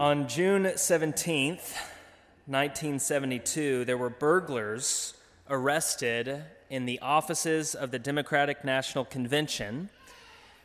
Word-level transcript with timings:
On 0.00 0.28
June 0.28 0.64
17th, 0.64 1.74
1972, 2.46 3.84
there 3.84 3.98
were 3.98 4.08
burglars 4.08 5.12
arrested 5.50 6.42
in 6.70 6.86
the 6.86 6.98
offices 7.00 7.74
of 7.74 7.90
the 7.90 7.98
Democratic 7.98 8.64
National 8.64 9.04
Convention 9.04 9.90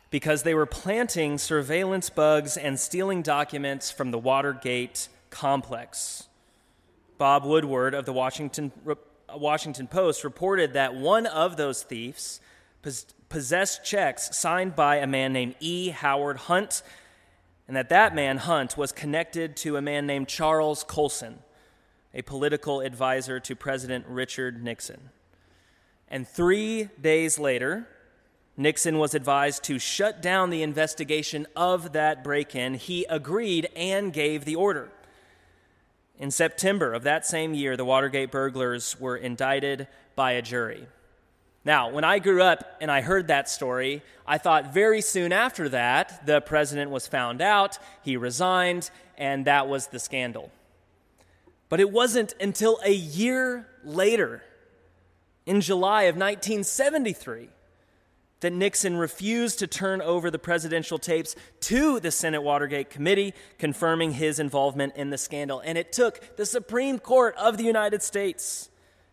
because 0.08 0.42
they 0.42 0.54
were 0.54 0.64
planting 0.64 1.36
surveillance 1.36 2.08
bugs 2.08 2.56
and 2.56 2.80
stealing 2.80 3.20
documents 3.20 3.90
from 3.90 4.10
the 4.10 4.18
Watergate 4.18 5.08
complex. 5.28 6.28
Bob 7.18 7.44
Woodward 7.44 7.92
of 7.92 8.06
the 8.06 8.14
Washington, 8.14 8.72
Washington 9.34 9.86
Post 9.86 10.24
reported 10.24 10.72
that 10.72 10.94
one 10.94 11.26
of 11.26 11.58
those 11.58 11.82
thieves 11.82 12.40
possessed 13.28 13.84
checks 13.84 14.34
signed 14.34 14.74
by 14.74 14.96
a 14.96 15.06
man 15.06 15.34
named 15.34 15.56
E. 15.60 15.90
Howard 15.90 16.38
Hunt 16.38 16.80
and 17.66 17.76
that 17.76 17.88
that 17.88 18.14
man, 18.14 18.38
Hunt, 18.38 18.76
was 18.76 18.92
connected 18.92 19.56
to 19.58 19.76
a 19.76 19.82
man 19.82 20.06
named 20.06 20.28
Charles 20.28 20.84
Colson, 20.84 21.40
a 22.14 22.22
political 22.22 22.80
advisor 22.80 23.40
to 23.40 23.56
President 23.56 24.06
Richard 24.08 24.62
Nixon. 24.62 25.10
And 26.08 26.26
three 26.26 26.88
days 27.00 27.38
later, 27.38 27.88
Nixon 28.56 28.98
was 28.98 29.14
advised 29.14 29.64
to 29.64 29.78
shut 29.78 30.22
down 30.22 30.50
the 30.50 30.62
investigation 30.62 31.46
of 31.54 31.92
that 31.92 32.24
break 32.24 32.54
in. 32.54 32.74
He 32.74 33.04
agreed 33.10 33.68
and 33.76 34.12
gave 34.12 34.44
the 34.44 34.56
order. 34.56 34.90
In 36.18 36.30
September 36.30 36.94
of 36.94 37.02
that 37.02 37.26
same 37.26 37.52
year, 37.52 37.76
the 37.76 37.84
Watergate 37.84 38.30
burglars 38.30 38.98
were 38.98 39.16
indicted 39.16 39.88
by 40.14 40.32
a 40.32 40.42
jury. 40.42 40.86
Now, 41.66 41.90
when 41.90 42.04
I 42.04 42.20
grew 42.20 42.42
up 42.42 42.76
and 42.80 42.92
I 42.92 43.00
heard 43.00 43.26
that 43.26 43.48
story, 43.48 44.04
I 44.24 44.38
thought 44.38 44.72
very 44.72 45.00
soon 45.00 45.32
after 45.32 45.68
that, 45.70 46.24
the 46.24 46.40
president 46.40 46.92
was 46.92 47.08
found 47.08 47.42
out, 47.42 47.76
he 48.04 48.16
resigned, 48.16 48.88
and 49.18 49.44
that 49.46 49.66
was 49.66 49.88
the 49.88 49.98
scandal. 49.98 50.52
But 51.68 51.80
it 51.80 51.90
wasn't 51.90 52.36
until 52.40 52.78
a 52.84 52.92
year 52.92 53.66
later, 53.82 54.44
in 55.44 55.60
July 55.60 56.04
of 56.04 56.14
1973, 56.14 57.48
that 58.42 58.52
Nixon 58.52 58.96
refused 58.96 59.58
to 59.58 59.66
turn 59.66 60.00
over 60.00 60.30
the 60.30 60.38
presidential 60.38 60.98
tapes 60.98 61.34
to 61.62 61.98
the 61.98 62.12
Senate 62.12 62.42
Watergate 62.42 62.90
Committee, 62.90 63.34
confirming 63.58 64.12
his 64.12 64.38
involvement 64.38 64.94
in 64.94 65.10
the 65.10 65.18
scandal. 65.18 65.58
And 65.64 65.76
it 65.76 65.92
took 65.92 66.36
the 66.36 66.46
Supreme 66.46 67.00
Court 67.00 67.34
of 67.36 67.56
the 67.56 67.64
United 67.64 68.04
States 68.04 68.68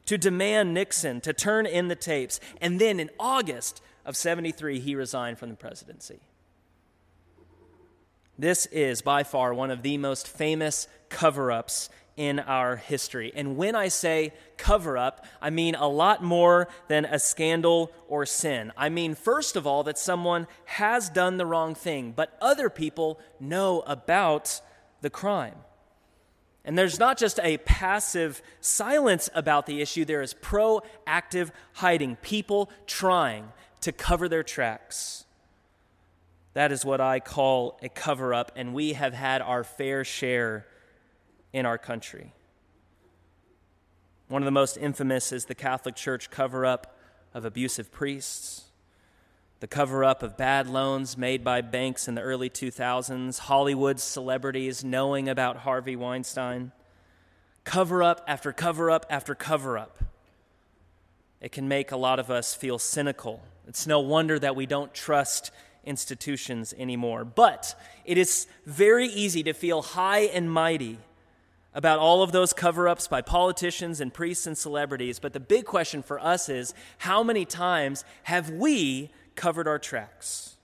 to 0.05 0.17
demand 0.17 0.73
Nixon 0.73 1.21
to 1.21 1.33
turn 1.33 1.65
in 1.65 1.87
the 1.87 1.95
tapes. 1.95 2.39
And 2.61 2.79
then 2.79 2.99
in 2.99 3.09
August 3.19 3.81
of 4.05 4.15
73, 4.15 4.79
he 4.79 4.95
resigned 4.95 5.39
from 5.39 5.49
the 5.49 5.55
presidency. 5.55 6.19
This 8.37 8.65
is 8.67 9.01
by 9.01 9.23
far 9.23 9.53
one 9.53 9.71
of 9.71 9.83
the 9.83 9.97
most 9.97 10.27
famous 10.27 10.87
cover 11.09 11.51
ups 11.51 11.89
in 12.17 12.39
our 12.39 12.75
history. 12.75 13.31
And 13.35 13.57
when 13.57 13.75
I 13.75 13.87
say 13.87 14.33
cover 14.57 14.97
up, 14.97 15.25
I 15.41 15.49
mean 15.49 15.75
a 15.75 15.87
lot 15.87 16.23
more 16.23 16.67
than 16.87 17.05
a 17.05 17.19
scandal 17.19 17.91
or 18.07 18.25
sin. 18.25 18.71
I 18.77 18.89
mean, 18.89 19.15
first 19.15 19.55
of 19.55 19.65
all, 19.65 19.83
that 19.83 19.97
someone 19.97 20.47
has 20.65 21.09
done 21.09 21.37
the 21.37 21.45
wrong 21.45 21.75
thing, 21.75 22.13
but 22.15 22.37
other 22.41 22.69
people 22.69 23.19
know 23.39 23.81
about 23.81 24.61
the 25.01 25.09
crime. 25.09 25.55
And 26.65 26.77
there's 26.77 26.99
not 26.99 27.17
just 27.17 27.39
a 27.41 27.57
passive 27.57 28.41
silence 28.61 29.29
about 29.33 29.65
the 29.65 29.81
issue, 29.81 30.05
there 30.05 30.21
is 30.21 30.33
proactive 30.33 31.51
hiding, 31.73 32.15
people 32.17 32.69
trying 32.87 33.51
to 33.81 33.91
cover 33.91 34.29
their 34.29 34.43
tracks. 34.43 35.25
That 36.53 36.71
is 36.71 36.85
what 36.85 37.01
I 37.01 37.19
call 37.19 37.79
a 37.81 37.89
cover 37.89 38.33
up, 38.33 38.51
and 38.55 38.73
we 38.73 38.93
have 38.93 39.13
had 39.13 39.41
our 39.41 39.63
fair 39.63 40.05
share 40.05 40.67
in 41.51 41.65
our 41.65 41.77
country. 41.77 42.31
One 44.29 44.41
of 44.41 44.45
the 44.45 44.51
most 44.51 44.77
infamous 44.77 45.31
is 45.31 45.45
the 45.45 45.55
Catholic 45.55 45.95
Church 45.95 46.29
cover 46.29 46.65
up 46.65 46.97
of 47.33 47.43
abusive 47.43 47.91
priests 47.91 48.62
the 49.63 49.67
cover 49.67 50.03
up 50.03 50.23
of 50.23 50.35
bad 50.35 50.67
loans 50.67 51.17
made 51.17 51.41
by 51.41 51.61
banks 51.61 52.09
in 52.09 52.15
the 52.15 52.21
early 52.21 52.49
2000s, 52.49 53.39
Hollywood 53.39 53.97
celebrities 53.97 54.83
knowing 54.83 55.29
about 55.29 55.55
Harvey 55.55 55.95
Weinstein, 55.95 56.73
cover 57.63 58.03
up 58.03 58.21
after 58.27 58.51
cover 58.51 58.91
up 58.91 59.05
after 59.09 59.33
cover 59.33 59.77
up. 59.77 60.03
It 61.39 61.53
can 61.53 61.69
make 61.69 61.93
a 61.93 61.95
lot 61.95 62.19
of 62.19 62.29
us 62.29 62.53
feel 62.53 62.77
cynical. 62.77 63.41
It's 63.65 63.87
no 63.87 64.01
wonder 64.01 64.37
that 64.37 64.57
we 64.57 64.65
don't 64.65 64.93
trust 64.93 65.51
institutions 65.85 66.73
anymore. 66.77 67.23
But 67.23 67.73
it 68.03 68.17
is 68.17 68.47
very 68.65 69.07
easy 69.07 69.43
to 69.43 69.53
feel 69.53 69.81
high 69.81 70.23
and 70.23 70.51
mighty 70.51 70.97
about 71.73 71.99
all 71.99 72.21
of 72.21 72.33
those 72.33 72.51
cover 72.51 72.89
ups 72.89 73.07
by 73.07 73.21
politicians 73.21 74.01
and 74.01 74.13
priests 74.13 74.45
and 74.45 74.57
celebrities. 74.57 75.19
But 75.19 75.31
the 75.31 75.39
big 75.39 75.63
question 75.63 76.03
for 76.03 76.19
us 76.19 76.49
is 76.49 76.73
how 76.97 77.23
many 77.23 77.45
times 77.45 78.03
have 78.23 78.49
we 78.49 79.09
covered 79.35 79.67
our 79.67 79.79
tracks. 79.79 80.55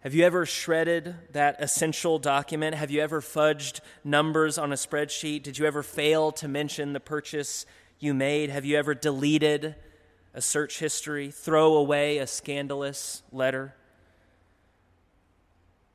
Have 0.00 0.14
you 0.14 0.24
ever 0.24 0.46
shredded 0.46 1.16
that 1.32 1.56
essential 1.58 2.18
document? 2.18 2.76
Have 2.76 2.90
you 2.90 3.00
ever 3.00 3.20
fudged 3.20 3.80
numbers 4.04 4.56
on 4.56 4.72
a 4.72 4.76
spreadsheet? 4.76 5.42
Did 5.42 5.58
you 5.58 5.66
ever 5.66 5.82
fail 5.82 6.30
to 6.32 6.46
mention 6.46 6.92
the 6.92 7.00
purchase 7.00 7.66
you 7.98 8.14
made? 8.14 8.48
Have 8.48 8.64
you 8.64 8.76
ever 8.76 8.94
deleted 8.94 9.74
a 10.34 10.40
search 10.40 10.78
history, 10.78 11.32
throw 11.32 11.74
away 11.74 12.18
a 12.18 12.26
scandalous 12.28 13.22
letter? 13.32 13.74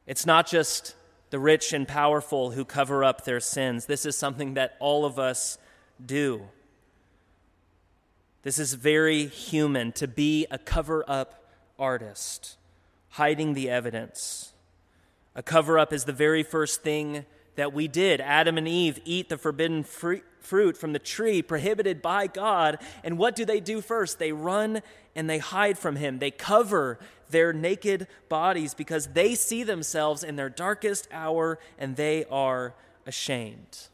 It's 0.05 0.25
not 0.25 0.47
just 0.47 0.95
the 1.29 1.39
rich 1.39 1.71
and 1.71 1.87
powerful 1.87 2.51
who 2.51 2.65
cover 2.65 3.03
up 3.03 3.23
their 3.23 3.39
sins. 3.39 3.85
This 3.85 4.05
is 4.05 4.17
something 4.17 4.55
that 4.55 4.75
all 4.79 5.05
of 5.05 5.17
us 5.17 5.57
do. 6.05 6.41
This 8.43 8.59
is 8.59 8.73
very 8.73 9.25
human 9.25 9.93
to 9.93 10.07
be 10.07 10.45
a 10.51 10.57
cover 10.57 11.03
up 11.07 11.49
artist, 11.79 12.57
hiding 13.11 13.53
the 13.53 13.69
evidence. 13.69 14.51
A 15.33 15.41
cover 15.41 15.79
up 15.79 15.93
is 15.93 16.03
the 16.03 16.13
very 16.13 16.43
first 16.43 16.83
thing 16.83 17.25
that 17.55 17.73
we 17.73 17.87
did. 17.87 18.19
Adam 18.19 18.57
and 18.57 18.67
Eve 18.67 18.99
eat 19.05 19.29
the 19.29 19.37
forbidden 19.37 19.83
fruit 19.83 20.77
from 20.77 20.91
the 20.91 20.99
tree 20.99 21.41
prohibited 21.41 22.01
by 22.01 22.27
God. 22.27 22.79
And 23.03 23.17
what 23.17 23.35
do 23.35 23.45
they 23.45 23.61
do 23.61 23.79
first? 23.79 24.19
They 24.19 24.33
run 24.33 24.81
and 25.15 25.29
they 25.29 25.37
hide 25.37 25.77
from 25.77 25.95
Him. 25.95 26.19
They 26.19 26.31
cover 26.31 26.99
their 27.29 27.53
naked 27.53 28.07
bodies 28.27 28.73
because 28.73 29.07
they 29.07 29.35
see 29.35 29.63
themselves 29.63 30.23
in 30.23 30.35
their 30.35 30.49
darkest 30.49 31.07
hour 31.11 31.59
and 31.77 31.95
they 31.95 32.25
are 32.25 32.75
ashamed. 33.05 33.87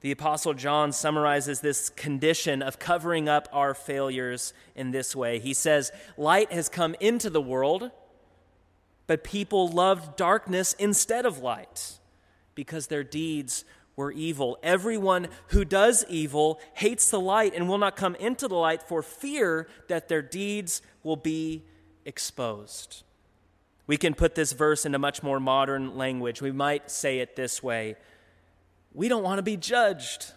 The 0.00 0.12
Apostle 0.12 0.54
John 0.54 0.92
summarizes 0.92 1.60
this 1.60 1.90
condition 1.90 2.62
of 2.62 2.78
covering 2.78 3.28
up 3.28 3.48
our 3.52 3.74
failures 3.74 4.52
in 4.76 4.92
this 4.92 5.16
way. 5.16 5.40
He 5.40 5.54
says, 5.54 5.90
Light 6.16 6.52
has 6.52 6.68
come 6.68 6.94
into 7.00 7.30
the 7.30 7.40
world, 7.40 7.90
but 9.08 9.24
people 9.24 9.68
loved 9.68 10.16
darkness 10.16 10.74
instead 10.74 11.26
of 11.26 11.38
light 11.38 11.98
because 12.54 12.86
their 12.86 13.02
deeds 13.02 13.64
were 13.96 14.12
evil. 14.12 14.56
Everyone 14.62 15.26
who 15.48 15.64
does 15.64 16.04
evil 16.08 16.60
hates 16.74 17.10
the 17.10 17.18
light 17.18 17.52
and 17.52 17.68
will 17.68 17.78
not 17.78 17.96
come 17.96 18.14
into 18.16 18.46
the 18.46 18.54
light 18.54 18.84
for 18.84 19.02
fear 19.02 19.66
that 19.88 20.08
their 20.08 20.22
deeds 20.22 20.80
will 21.02 21.16
be 21.16 21.64
exposed. 22.04 23.02
We 23.88 23.96
can 23.96 24.14
put 24.14 24.36
this 24.36 24.52
verse 24.52 24.86
into 24.86 25.00
much 25.00 25.24
more 25.24 25.40
modern 25.40 25.96
language. 25.96 26.40
We 26.40 26.52
might 26.52 26.90
say 26.90 27.18
it 27.18 27.34
this 27.34 27.60
way 27.62 27.96
we 28.98 29.06
don't 29.06 29.22
want 29.22 29.38
to 29.38 29.44
be 29.44 29.56
judged. 29.56 30.32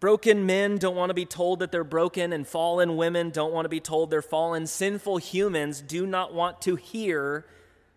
Broken 0.00 0.46
men 0.46 0.76
don't 0.76 0.96
want 0.96 1.10
to 1.10 1.14
be 1.14 1.24
told 1.24 1.60
that 1.60 1.70
they're 1.70 1.84
broken, 1.84 2.32
and 2.32 2.44
fallen 2.44 2.96
women 2.96 3.30
don't 3.30 3.52
want 3.52 3.66
to 3.66 3.68
be 3.68 3.78
told 3.78 4.10
they're 4.10 4.20
fallen. 4.20 4.66
Sinful 4.66 5.18
humans 5.18 5.80
do 5.80 6.08
not 6.08 6.34
want 6.34 6.60
to 6.62 6.74
hear 6.74 7.46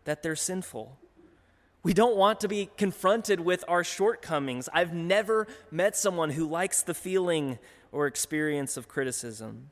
that 0.04 0.22
they're 0.22 0.36
sinful. 0.36 1.00
We 1.82 1.96
don't 1.96 2.16
want 2.16 2.42
to 2.42 2.48
be 2.48 2.70
confronted 2.78 3.40
with 3.40 3.64
our 3.68 3.84
shortcomings. 3.84 4.70
I've 4.72 4.94
never 4.94 5.48
met 5.72 5.98
someone 5.98 6.30
who 6.30 6.48
likes 6.48 6.84
the 6.84 6.94
feeling 6.94 7.58
or 7.92 8.06
experience 8.06 8.78
of 8.78 8.88
criticism. 8.88 9.72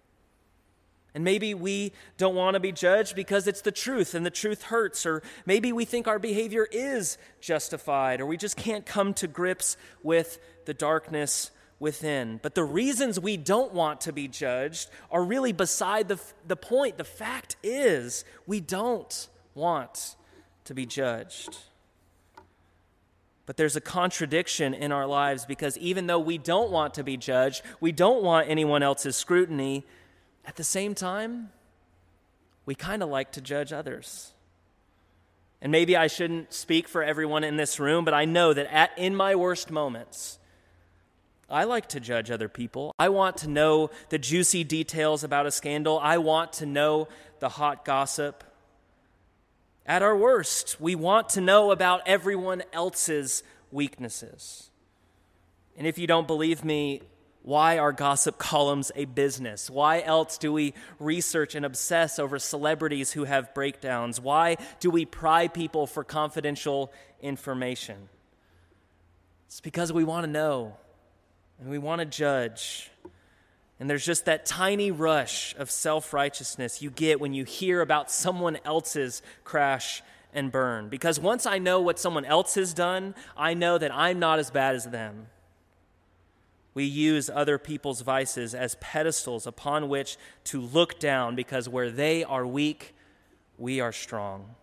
And 1.16 1.24
maybe 1.24 1.54
we 1.54 1.92
don't 2.18 2.36
want 2.36 2.54
to 2.54 2.60
be 2.60 2.72
judged 2.72 3.16
because 3.16 3.48
it's 3.48 3.62
the 3.62 3.72
truth 3.72 4.14
and 4.14 4.26
the 4.26 4.30
truth 4.30 4.64
hurts, 4.64 5.06
or 5.06 5.24
maybe 5.46 5.74
we 5.74 5.86
think 5.86 6.08
our 6.08 6.20
behavior 6.20 6.68
is 6.72 7.18
justified, 7.42 8.22
or 8.22 8.26
we 8.26 8.38
just 8.38 8.56
can't 8.56 8.86
come 8.86 9.14
to 9.16 9.28
grips 9.28 9.76
with 10.04 10.40
the 10.66 10.74
darkness 10.74 11.52
within. 11.80 12.40
But 12.44 12.56
the 12.56 12.64
reasons 12.64 13.20
we 13.20 13.38
don't 13.38 13.74
want 13.74 14.02
to 14.02 14.14
be 14.14 14.28
judged 14.28 14.90
are 15.10 15.24
really 15.24 15.52
beside 15.52 16.08
the, 16.08 16.20
the 16.46 16.56
point. 16.56 16.98
The 16.98 17.04
fact 17.04 17.56
is, 17.64 18.24
we 18.46 18.60
don't 18.60 19.28
want 19.56 20.16
to 20.66 20.74
be 20.76 20.86
judged. 20.86 21.58
But 23.46 23.58
there's 23.58 23.76
a 23.76 23.82
contradiction 23.82 24.76
in 24.76 24.92
our 24.92 25.08
lives 25.08 25.46
because 25.46 25.76
even 25.80 26.06
though 26.06 26.20
we 26.20 26.38
don't 26.38 26.70
want 26.70 26.94
to 26.96 27.04
be 27.04 27.18
judged, 27.18 27.64
we 27.82 27.92
don't 27.92 28.22
want 28.22 28.48
anyone 28.48 28.84
else's 28.84 29.16
scrutiny, 29.16 29.86
at 30.50 30.56
the 30.56 30.64
same 30.64 30.96
time, 30.96 31.52
we 32.66 32.74
kind 32.74 33.04
of 33.04 33.10
like 33.10 33.34
to 33.34 33.40
judge 33.40 33.72
others. 33.72 34.34
And 35.62 35.72
maybe 35.72 35.96
I 35.96 36.08
shouldn't 36.08 36.56
speak 36.56 36.88
for 36.88 37.04
everyone 37.04 37.44
in 37.44 37.56
this 37.56 37.80
room, 37.80 38.04
but 38.04 38.16
I 38.16 38.26
know 38.26 38.52
that 38.52 38.66
at, 38.74 38.90
in 38.98 39.16
my 39.16 39.36
worst 39.36 39.70
moments, 39.70 40.40
I 41.52 41.66
like 41.66 41.88
to 41.90 42.00
judge 42.00 42.32
other 42.32 42.50
people. 42.50 42.96
I 42.98 43.10
want 43.10 43.38
to 43.38 43.48
know 43.48 43.92
the 44.10 44.18
juicy 44.18 44.64
details 44.64 45.24
about 45.24 45.46
a 45.46 45.52
scandal. 45.52 46.00
I 46.00 46.18
want 46.18 46.54
to 46.54 46.66
know 46.66 47.10
the 47.40 47.50
hot 47.50 47.86
gossip. 47.86 48.44
At 49.86 50.02
our 50.02 50.18
worst, 50.18 50.82
we 50.82 50.96
want 50.96 51.30
to 51.30 51.42
know 51.42 51.70
about 51.70 52.02
everyone 52.08 52.64
else's 52.74 53.44
weaknesses. 53.72 54.72
And 55.78 55.86
if 55.86 56.00
you 56.00 56.08
don't 56.08 56.26
believe 56.26 56.66
me, 56.66 57.04
why 57.42 57.78
are 57.78 57.92
gossip 57.92 58.38
columns 58.38 58.92
a 58.96 59.06
business? 59.06 59.70
Why 59.70 60.02
else 60.02 60.38
do 60.38 60.52
we 60.52 60.74
research 61.00 61.56
and 61.56 61.66
obsess 61.66 62.20
over 62.20 62.38
celebrities 62.38 63.12
who 63.14 63.24
have 63.24 63.54
breakdowns? 63.54 64.20
Why 64.20 64.58
do 64.80 64.90
we 64.90 65.06
pry 65.06 65.48
people 65.48 65.88
for 65.88 66.04
confidential 66.04 66.92
information? 67.22 68.10
It's 69.48 69.62
because 69.62 69.92
we 69.94 70.04
want 70.04 70.26
to 70.26 70.32
know 70.32 70.76
and 71.60 71.70
we 71.70 71.78
want 71.78 72.00
to 72.00 72.06
judge. 72.06 72.92
And 73.80 73.90
there's 73.90 74.06
just 74.06 74.26
that 74.26 74.46
tiny 74.46 74.92
rush 74.92 75.56
of 75.58 75.72
self 75.72 76.14
righteousness 76.14 76.82
you 76.82 76.92
get 76.92 77.22
when 77.22 77.34
you 77.34 77.46
hear 77.46 77.82
about 77.82 78.12
someone 78.12 78.58
else's 78.66 79.22
crash 79.46 80.04
and 80.34 80.52
burn. 80.52 80.90
Because 80.90 81.20
once 81.20 81.46
I 81.46 81.58
know 81.58 81.80
what 81.80 81.98
someone 81.98 82.26
else 82.26 82.56
has 82.56 82.74
done, 82.74 83.16
I 83.38 83.54
know 83.54 83.78
that 83.78 83.96
I'm 83.96 84.20
not 84.20 84.40
as 84.40 84.52
bad 84.52 84.76
as 84.76 84.86
them. 84.86 85.28
We 86.80 86.86
use 86.86 87.30
other 87.30 87.58
people's 87.58 88.00
vices 88.00 88.56
as 88.56 88.78
pedestals 88.80 89.46
upon 89.46 89.90
which 89.90 90.16
to 90.46 90.62
look 90.62 90.98
down 90.98 91.36
because 91.36 91.68
where 91.68 91.92
they 91.92 92.24
are 92.24 92.48
weak, 92.48 92.96
we 93.58 93.82
are 93.82 93.92
strong. 93.92 94.56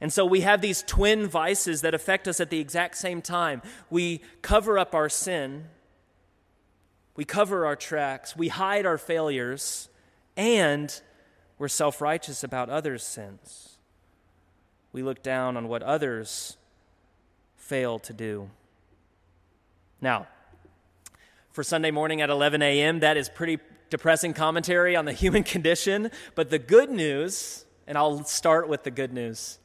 And 0.00 0.12
so 0.12 0.26
we 0.26 0.40
have 0.40 0.60
these 0.60 0.82
twin 0.82 1.28
vices 1.28 1.82
that 1.82 1.94
affect 1.94 2.26
us 2.26 2.40
at 2.40 2.50
the 2.50 2.58
exact 2.58 2.96
same 2.96 3.22
time. 3.22 3.62
We 3.88 4.20
cover 4.42 4.80
up 4.80 4.96
our 4.96 5.08
sin, 5.08 5.66
we 7.14 7.24
cover 7.24 7.64
our 7.66 7.76
tracks, 7.76 8.34
we 8.34 8.48
hide 8.48 8.84
our 8.84 8.98
failures, 8.98 9.88
and 10.36 11.00
we're 11.56 11.68
self 11.68 12.00
righteous 12.00 12.42
about 12.42 12.68
others' 12.68 13.04
sins. 13.04 13.78
We 14.90 15.04
look 15.04 15.22
down 15.22 15.56
on 15.56 15.68
what 15.68 15.84
others 15.84 16.56
fail 17.54 18.00
to 18.00 18.12
do. 18.12 18.50
Now, 20.00 20.26
for 21.56 21.62
Sunday 21.62 21.90
morning 21.90 22.20
at 22.20 22.28
11 22.28 22.60
a.m., 22.60 23.00
that 23.00 23.16
is 23.16 23.30
pretty 23.30 23.58
depressing 23.88 24.34
commentary 24.34 24.94
on 24.94 25.06
the 25.06 25.12
human 25.24 25.42
condition. 25.42 26.10
But 26.34 26.50
the 26.50 26.58
good 26.58 26.90
news, 26.90 27.64
and 27.86 27.96
I'll 27.96 28.24
start 28.24 28.68
with 28.68 28.84
the 28.84 28.90
good 28.90 29.12
news 29.12 29.58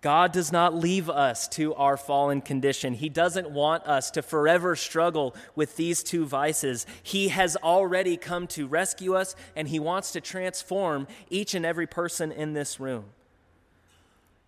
God 0.00 0.32
does 0.32 0.50
not 0.50 0.74
leave 0.74 1.10
us 1.10 1.46
to 1.48 1.74
our 1.74 1.98
fallen 1.98 2.40
condition. 2.40 2.94
He 2.94 3.10
doesn't 3.10 3.50
want 3.50 3.86
us 3.86 4.10
to 4.12 4.22
forever 4.22 4.74
struggle 4.74 5.36
with 5.54 5.76
these 5.76 6.02
two 6.02 6.24
vices. 6.24 6.86
He 7.02 7.28
has 7.28 7.56
already 7.56 8.16
come 8.16 8.46
to 8.46 8.66
rescue 8.66 9.14
us, 9.14 9.36
and 9.54 9.68
He 9.68 9.78
wants 9.78 10.12
to 10.12 10.22
transform 10.22 11.06
each 11.28 11.54
and 11.54 11.66
every 11.66 11.86
person 11.86 12.32
in 12.32 12.54
this 12.54 12.80
room. 12.80 13.04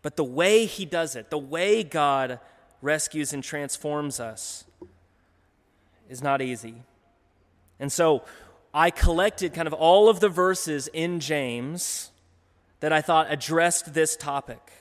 But 0.01 0.17
the 0.17 0.25
way 0.25 0.65
He 0.65 0.87
does 0.87 1.15
it, 1.15 1.29
the 1.29 1.37
way 1.37 1.83
God 1.83 2.41
rescues 2.81 3.35
and 3.35 3.45
transforms 3.45 4.19
us, 4.19 4.65
is 6.13 6.23
not 6.23 6.41
easy. 6.41 6.83
And 7.81 7.91
so 7.91 8.23
I 8.73 8.91
collected 8.91 9.53
kind 9.55 9.67
of 9.67 9.73
all 9.73 10.09
of 10.09 10.21
the 10.21 10.29
verses 10.29 10.89
in 10.93 11.19
James 11.19 12.13
that 12.79 12.93
I 12.93 13.01
thought 13.01 13.27
addressed 13.31 13.95
this 13.95 14.17
topic 14.17 14.73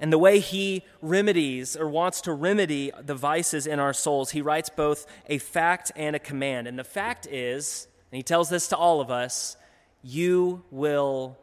and 0.00 0.12
the 0.12 0.18
way 0.18 0.38
he 0.38 0.82
remedies 1.00 1.76
or 1.76 1.88
wants 1.88 2.20
to 2.22 2.32
remedy 2.32 2.90
the 3.00 3.14
vices 3.14 3.66
in 3.66 3.78
our 3.78 3.92
souls, 3.92 4.32
he 4.32 4.42
writes 4.42 4.68
both 4.68 5.06
a 5.28 5.38
fact 5.38 5.92
and 5.96 6.16
a 6.16 6.18
command. 6.18 6.66
And 6.66 6.78
the 6.78 6.84
fact 6.84 7.26
is, 7.26 7.86
and 8.10 8.16
he 8.16 8.22
tells 8.22 8.48
this 8.48 8.68
to 8.68 8.76
all 8.76 9.00
of 9.00 9.10
us, 9.10 9.56
you 10.02 10.62
will 10.70 11.38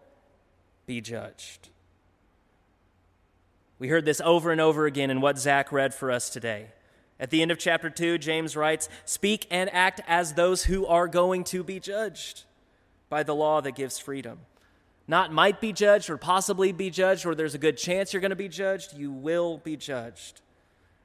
be 0.85 1.01
judged. 1.01 1.69
We 3.79 3.87
heard 3.87 4.05
this 4.05 4.21
over 4.21 4.51
and 4.51 4.61
over 4.61 4.85
again 4.85 5.09
in 5.09 5.21
what 5.21 5.39
Zach 5.39 5.71
read 5.71 5.93
for 5.93 6.11
us 6.11 6.29
today. 6.29 6.67
At 7.21 7.29
the 7.29 7.41
end 7.41 7.51
of 7.51 7.59
chapter 7.59 7.89
2, 7.89 8.17
James 8.17 8.57
writes, 8.57 8.89
Speak 9.05 9.47
and 9.49 9.73
act 9.73 10.01
as 10.07 10.33
those 10.33 10.65
who 10.65 10.85
are 10.85 11.07
going 11.07 11.45
to 11.45 11.63
be 11.63 11.79
judged 11.79 12.43
by 13.07 13.23
the 13.23 13.35
law 13.35 13.61
that 13.61 13.75
gives 13.75 13.97
freedom 13.97 14.39
not 15.11 15.31
might 15.31 15.59
be 15.59 15.73
judged 15.73 16.09
or 16.09 16.17
possibly 16.17 16.71
be 16.71 16.89
judged, 16.89 17.25
or 17.25 17.35
there's 17.35 17.53
a 17.53 17.59
good 17.59 17.77
chance 17.77 18.13
you're 18.13 18.21
going 18.21 18.29
to 18.29 18.35
be 18.35 18.47
judged, 18.47 18.93
you 18.93 19.11
will 19.11 19.57
be 19.57 19.75
judged. 19.75 20.39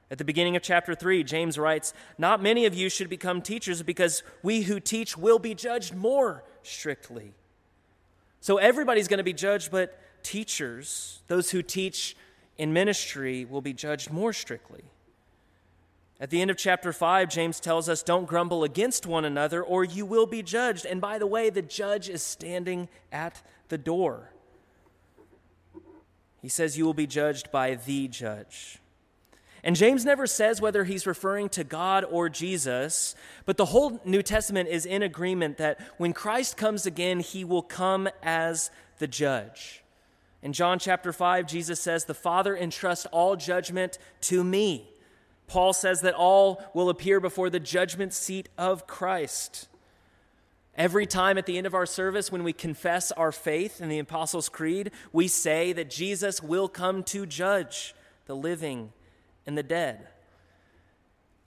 At 0.09 0.17
the 0.17 0.23
beginning 0.23 0.55
of 0.55 0.61
chapter 0.63 0.95
3, 0.95 1.25
James 1.25 1.59
writes, 1.59 1.93
Not 2.17 2.41
many 2.41 2.65
of 2.65 2.73
you 2.73 2.89
should 2.89 3.09
become 3.09 3.41
teachers 3.41 3.83
because 3.83 4.23
we 4.41 4.61
who 4.61 4.79
teach 4.79 5.17
will 5.17 5.39
be 5.39 5.53
judged 5.53 5.93
more 5.93 6.45
strictly. 6.63 7.33
So 8.39 8.55
everybody's 8.57 9.09
going 9.09 9.17
to 9.17 9.25
be 9.25 9.33
judged, 9.33 9.71
but 9.71 9.99
teachers, 10.23 11.19
those 11.27 11.51
who 11.51 11.61
teach 11.61 12.15
in 12.57 12.71
ministry, 12.71 13.43
will 13.43 13.61
be 13.61 13.73
judged 13.73 14.09
more 14.09 14.31
strictly. 14.31 14.85
At 16.19 16.31
the 16.31 16.41
end 16.41 16.49
of 16.49 16.57
chapter 16.57 16.91
5, 16.91 17.29
James 17.29 17.59
tells 17.59 17.87
us, 17.87 18.01
Don't 18.01 18.25
grumble 18.25 18.63
against 18.63 19.05
one 19.05 19.23
another, 19.23 19.63
or 19.63 19.83
you 19.83 20.05
will 20.05 20.25
be 20.25 20.41
judged. 20.41 20.85
And 20.85 20.99
by 20.99 21.19
the 21.19 21.27
way, 21.27 21.49
the 21.49 21.61
judge 21.61 22.09
is 22.09 22.23
standing 22.23 22.89
at 23.11 23.43
the 23.69 23.77
door. 23.77 24.31
He 26.41 26.49
says, 26.49 26.77
You 26.77 26.85
will 26.85 26.95
be 26.95 27.07
judged 27.07 27.51
by 27.51 27.75
the 27.75 28.07
judge. 28.07 28.79
And 29.63 29.75
James 29.75 30.05
never 30.05 30.25
says 30.25 30.61
whether 30.61 30.85
he's 30.85 31.05
referring 31.05 31.49
to 31.49 31.63
God 31.63 32.05
or 32.09 32.29
Jesus, 32.29 33.15
but 33.45 33.57
the 33.57 33.65
whole 33.65 33.99
New 34.05 34.21
Testament 34.21 34.69
is 34.69 34.85
in 34.85 35.03
agreement 35.03 35.57
that 35.57 35.79
when 35.97 36.13
Christ 36.13 36.57
comes 36.57 36.85
again, 36.85 37.19
he 37.19 37.43
will 37.43 37.63
come 37.63 38.07
as 38.23 38.71
the 38.99 39.07
judge. 39.07 39.83
In 40.41 40.53
John 40.53 40.79
chapter 40.79 41.11
5, 41.11 41.47
Jesus 41.47 41.81
says, 41.81 42.05
The 42.05 42.13
Father 42.13 42.55
entrusts 42.55 43.07
all 43.07 43.35
judgment 43.35 43.97
to 44.21 44.43
me. 44.43 44.89
Paul 45.47 45.73
says 45.73 46.01
that 46.01 46.13
all 46.13 46.61
will 46.73 46.89
appear 46.89 47.19
before 47.19 47.49
the 47.49 47.59
judgment 47.59 48.13
seat 48.13 48.49
of 48.57 48.85
Christ. 48.85 49.67
Every 50.75 51.07
time 51.07 51.37
at 51.37 51.45
the 51.47 51.57
end 51.57 51.65
of 51.65 51.73
our 51.73 51.87
service, 51.87 52.31
when 52.31 52.43
we 52.43 52.53
confess 52.53 53.11
our 53.13 53.31
faith 53.31 53.81
in 53.81 53.89
the 53.89 53.97
Apostles' 53.97 54.49
Creed, 54.49 54.91
we 55.11 55.27
say 55.27 55.73
that 55.73 55.89
Jesus 55.89 56.43
will 56.43 56.67
come 56.67 57.01
to 57.05 57.25
judge 57.25 57.95
the 58.25 58.35
living 58.35 58.91
and 59.47 59.57
the 59.57 59.63
dead. 59.63 60.07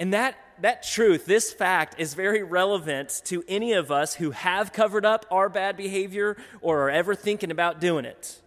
And 0.01 0.15
that, 0.15 0.35
that 0.63 0.83
truth, 0.83 1.27
this 1.27 1.53
fact, 1.53 1.95
is 1.99 2.15
very 2.15 2.43
relevant 2.43 3.21
to 3.27 3.45
any 3.47 3.75
of 3.75 3.93
us 3.93 4.15
who 4.15 4.31
have 4.31 4.73
covered 4.73 5.05
up 5.05 5.27
our 5.31 5.51
bad 5.51 5.77
behavior 5.77 6.39
or 6.63 6.85
are 6.85 6.91
ever 6.91 7.15
thinking 7.15 7.51
about 7.51 7.81
doing 7.81 8.07
it. 8.07 8.41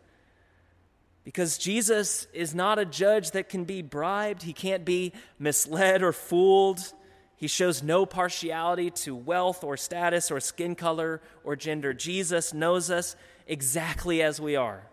Because 1.24 1.58
Jesus 1.58 2.28
is 2.34 2.54
not 2.54 2.80
a 2.80 2.86
judge 2.86 3.32
that 3.32 3.50
can 3.50 3.64
be 3.64 3.82
bribed, 3.82 4.44
he 4.44 4.54
can't 4.54 4.84
be 4.84 5.14
misled 5.40 6.04
or 6.04 6.12
fooled. 6.12 6.94
He 7.36 7.48
shows 7.48 7.82
no 7.84 8.06
partiality 8.06 8.90
to 8.92 9.16
wealth 9.16 9.64
or 9.64 9.78
status 9.78 10.32
or 10.32 10.40
skin 10.40 10.76
color 10.76 11.22
or 11.44 11.56
gender. 11.56 11.94
Jesus 11.94 12.54
knows 12.54 12.90
us 12.90 13.16
exactly 13.48 14.22
as 14.22 14.40
we 14.40 14.56
are. 14.56 14.88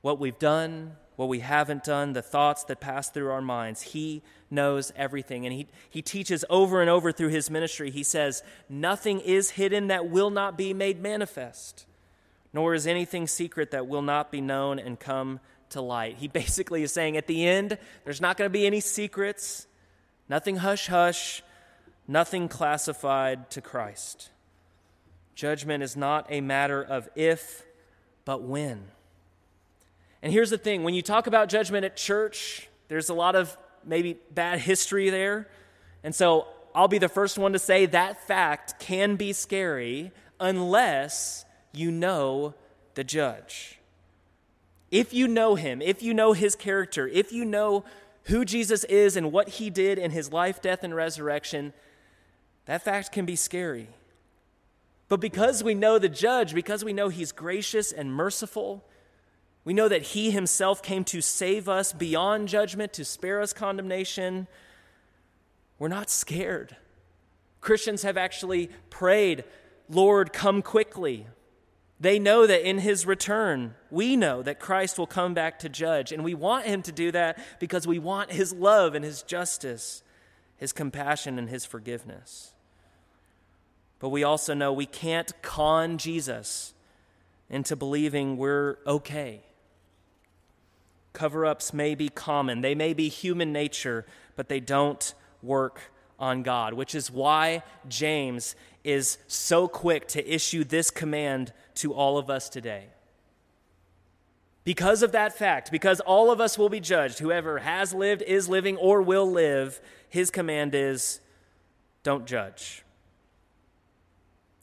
What 0.00 0.18
we've 0.18 0.38
done, 0.38 0.96
what 1.16 1.28
we 1.28 1.40
haven't 1.40 1.84
done, 1.84 2.12
the 2.12 2.22
thoughts 2.22 2.64
that 2.64 2.80
pass 2.80 3.10
through 3.10 3.30
our 3.30 3.40
minds. 3.40 3.82
He 3.82 4.22
knows 4.50 4.92
everything. 4.96 5.46
And 5.46 5.54
he, 5.54 5.66
he 5.88 6.02
teaches 6.02 6.44
over 6.50 6.80
and 6.80 6.90
over 6.90 7.12
through 7.12 7.28
his 7.28 7.50
ministry. 7.50 7.90
He 7.90 8.02
says, 8.02 8.42
Nothing 8.68 9.20
is 9.20 9.50
hidden 9.50 9.88
that 9.88 10.08
will 10.08 10.30
not 10.30 10.58
be 10.58 10.74
made 10.74 11.00
manifest, 11.00 11.86
nor 12.54 12.72
is 12.72 12.86
anything 12.86 13.26
secret 13.26 13.72
that 13.72 13.88
will 13.88 14.00
not 14.00 14.30
be 14.30 14.40
known 14.40 14.78
and 14.78 14.98
come 14.98 15.40
to 15.70 15.82
light. 15.82 16.16
He 16.16 16.28
basically 16.42 16.82
is 16.82 16.92
saying, 16.92 17.18
At 17.18 17.26
the 17.26 17.46
end, 17.46 17.76
there's 18.04 18.22
not 18.22 18.38
going 18.38 18.46
to 18.48 18.52
be 18.52 18.64
any 18.66 18.80
secrets. 18.80 19.66
Nothing 20.26 20.56
hush 20.56 20.86
hush, 20.86 21.42
nothing 22.08 22.48
classified 22.48 23.50
to 23.50 23.60
Christ. 23.60 24.30
Judgment 25.34 25.82
is 25.82 25.96
not 25.96 26.26
a 26.30 26.40
matter 26.40 26.82
of 26.82 27.10
if, 27.14 27.66
but 28.24 28.40
when. 28.42 28.84
And 30.22 30.32
here's 30.32 30.48
the 30.48 30.56
thing 30.56 30.84
when 30.84 30.94
you 30.94 31.02
talk 31.02 31.26
about 31.26 31.50
judgment 31.50 31.84
at 31.84 31.96
church, 31.96 32.68
there's 32.88 33.10
a 33.10 33.14
lot 33.14 33.36
of 33.36 33.54
maybe 33.84 34.16
bad 34.30 34.60
history 34.60 35.10
there. 35.10 35.48
And 36.02 36.14
so 36.14 36.46
I'll 36.74 36.88
be 36.88 36.98
the 36.98 37.08
first 37.08 37.36
one 37.36 37.52
to 37.52 37.58
say 37.58 37.86
that 37.86 38.26
fact 38.26 38.78
can 38.78 39.16
be 39.16 39.32
scary 39.34 40.12
unless 40.40 41.43
you 41.76 41.90
know 41.90 42.54
the 42.94 43.04
judge. 43.04 43.78
If 44.90 45.12
you 45.12 45.26
know 45.26 45.54
him, 45.54 45.82
if 45.82 46.02
you 46.02 46.14
know 46.14 46.32
his 46.32 46.54
character, 46.54 47.08
if 47.08 47.32
you 47.32 47.44
know 47.44 47.84
who 48.24 48.44
Jesus 48.44 48.84
is 48.84 49.16
and 49.16 49.32
what 49.32 49.48
he 49.48 49.70
did 49.70 49.98
in 49.98 50.10
his 50.12 50.32
life, 50.32 50.62
death, 50.62 50.84
and 50.84 50.94
resurrection, 50.94 51.72
that 52.66 52.82
fact 52.82 53.12
can 53.12 53.26
be 53.26 53.36
scary. 53.36 53.88
But 55.08 55.20
because 55.20 55.62
we 55.62 55.74
know 55.74 55.98
the 55.98 56.08
judge, 56.08 56.54
because 56.54 56.84
we 56.84 56.92
know 56.92 57.08
he's 57.08 57.32
gracious 57.32 57.92
and 57.92 58.12
merciful, 58.12 58.84
We 59.64 59.72
know 59.72 59.88
that 59.88 60.02
He 60.02 60.30
Himself 60.30 60.82
came 60.82 61.04
to 61.04 61.20
save 61.20 61.68
us 61.68 61.92
beyond 61.92 62.48
judgment, 62.48 62.92
to 62.94 63.04
spare 63.04 63.40
us 63.40 63.52
condemnation. 63.52 64.46
We're 65.78 65.88
not 65.88 66.10
scared. 66.10 66.76
Christians 67.60 68.02
have 68.02 68.18
actually 68.18 68.70
prayed, 68.90 69.44
Lord, 69.88 70.32
come 70.32 70.60
quickly. 70.60 71.26
They 72.00 72.18
know 72.18 72.46
that 72.46 72.68
in 72.68 72.78
his 72.78 73.06
return, 73.06 73.74
we 73.90 74.16
know 74.16 74.42
that 74.42 74.60
Christ 74.60 74.98
will 74.98 75.06
come 75.06 75.32
back 75.32 75.58
to 75.60 75.68
judge. 75.68 76.12
And 76.12 76.24
we 76.24 76.34
want 76.34 76.66
him 76.66 76.82
to 76.82 76.92
do 76.92 77.12
that 77.12 77.38
because 77.60 77.86
we 77.86 77.98
want 77.98 78.32
his 78.32 78.52
love 78.52 78.94
and 78.94 79.04
his 79.04 79.22
justice, 79.22 80.02
his 80.56 80.72
compassion 80.72 81.38
and 81.38 81.48
his 81.48 81.64
forgiveness. 81.64 82.52
But 84.00 84.08
we 84.08 84.24
also 84.24 84.54
know 84.54 84.72
we 84.72 84.86
can't 84.86 85.32
con 85.40 85.98
Jesus 85.98 86.74
into 87.48 87.76
believing 87.76 88.36
we're 88.36 88.78
okay. 88.86 89.40
Cover 91.12 91.46
ups 91.46 91.72
may 91.72 91.94
be 91.94 92.08
common, 92.08 92.60
they 92.60 92.74
may 92.74 92.92
be 92.92 93.08
human 93.08 93.52
nature, 93.52 94.04
but 94.34 94.48
they 94.48 94.58
don't 94.58 95.14
work 95.42 95.92
on 96.18 96.42
God, 96.42 96.74
which 96.74 96.94
is 96.94 97.10
why 97.10 97.62
James 97.88 98.56
is 98.82 99.18
so 99.28 99.68
quick 99.68 100.08
to 100.08 100.34
issue 100.34 100.64
this 100.64 100.90
command 100.90 101.52
to 101.76 101.92
all 101.92 102.18
of 102.18 102.30
us 102.30 102.48
today. 102.48 102.86
Because 104.64 105.02
of 105.02 105.12
that 105.12 105.36
fact, 105.36 105.70
because 105.70 106.00
all 106.00 106.30
of 106.30 106.40
us 106.40 106.56
will 106.56 106.70
be 106.70 106.80
judged, 106.80 107.18
whoever 107.18 107.58
has 107.58 107.92
lived, 107.92 108.22
is 108.22 108.48
living, 108.48 108.76
or 108.78 109.02
will 109.02 109.30
live, 109.30 109.80
his 110.08 110.30
command 110.30 110.74
is 110.74 111.20
don't 112.02 112.26
judge. 112.26 112.82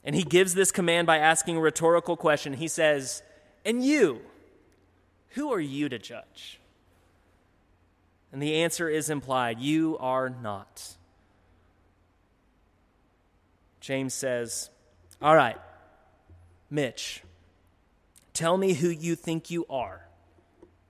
And 0.04 0.16
he 0.16 0.24
gives 0.24 0.54
this 0.54 0.72
command 0.72 1.06
by 1.06 1.18
asking 1.18 1.56
a 1.56 1.60
rhetorical 1.60 2.16
question. 2.16 2.54
He 2.54 2.66
says, 2.66 3.22
And 3.64 3.84
you, 3.84 4.20
who 5.30 5.52
are 5.52 5.60
you 5.60 5.88
to 5.88 5.98
judge? 5.98 6.58
And 8.32 8.42
the 8.42 8.62
answer 8.62 8.88
is 8.88 9.10
implied 9.10 9.60
you 9.60 9.96
are 10.00 10.30
not. 10.30 10.96
James 13.80 14.14
says, 14.14 14.70
All 15.20 15.36
right, 15.36 15.58
Mitch, 16.72 17.22
tell 18.32 18.56
me 18.56 18.72
who 18.72 18.88
you 18.88 19.14
think 19.14 19.50
you 19.50 19.66
are 19.68 20.06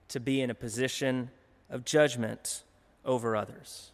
to 0.07 0.21
be 0.21 0.39
in 0.39 0.49
a 0.49 0.55
position 0.55 1.29
of 1.69 1.83
judgment 1.83 2.63
over 3.03 3.35
others. 3.35 3.91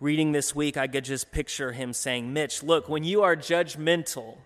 Reading 0.00 0.32
this 0.32 0.54
week, 0.54 0.78
I 0.78 0.86
could 0.86 1.04
just 1.04 1.30
picture 1.30 1.72
him 1.72 1.92
saying, 1.92 2.32
Mitch, 2.32 2.62
look, 2.62 2.88
when 2.88 3.04
you 3.04 3.20
are 3.20 3.36
judgmental, 3.36 4.38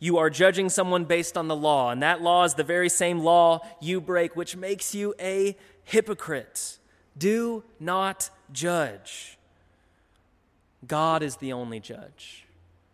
you 0.00 0.18
are 0.18 0.28
judging 0.28 0.68
someone 0.68 1.04
based 1.04 1.36
on 1.36 1.46
the 1.46 1.54
law, 1.54 1.92
and 1.92 2.02
that 2.02 2.20
law 2.20 2.42
is 2.42 2.54
the 2.54 2.64
very 2.64 2.88
same 2.88 3.20
law 3.20 3.60
you 3.80 4.00
break, 4.00 4.34
which 4.34 4.56
makes 4.56 4.92
you 4.92 5.14
a 5.20 5.56
hypocrite. 5.84 6.78
Do 7.16 7.62
not 7.78 8.28
judge. 8.52 9.38
God 10.84 11.22
is 11.22 11.36
the 11.36 11.52
only 11.52 11.78
judge. 11.78 12.45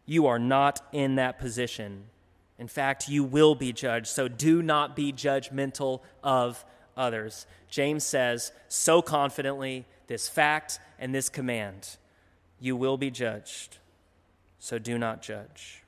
You 0.04 0.26
are 0.26 0.38
not 0.38 0.80
in 0.92 1.16
that 1.16 1.38
position. 1.38 2.04
In 2.58 2.68
fact, 2.68 3.08
you 3.08 3.24
will 3.24 3.54
be 3.54 3.72
judged, 3.72 4.08
so 4.08 4.28
do 4.28 4.62
not 4.62 4.94
be 4.94 5.12
judgmental 5.12 6.00
of 6.22 6.64
others. 6.96 7.46
James 7.68 8.04
says 8.04 8.52
so 8.68 9.02
confidently 9.02 9.86
this 10.06 10.28
fact 10.28 10.78
and 10.98 11.14
this 11.14 11.28
command 11.28 11.96
you 12.60 12.76
will 12.76 12.96
be 12.96 13.10
judged, 13.10 13.78
so 14.60 14.78
do 14.78 14.96
not 14.96 15.20
judge. 15.20 15.82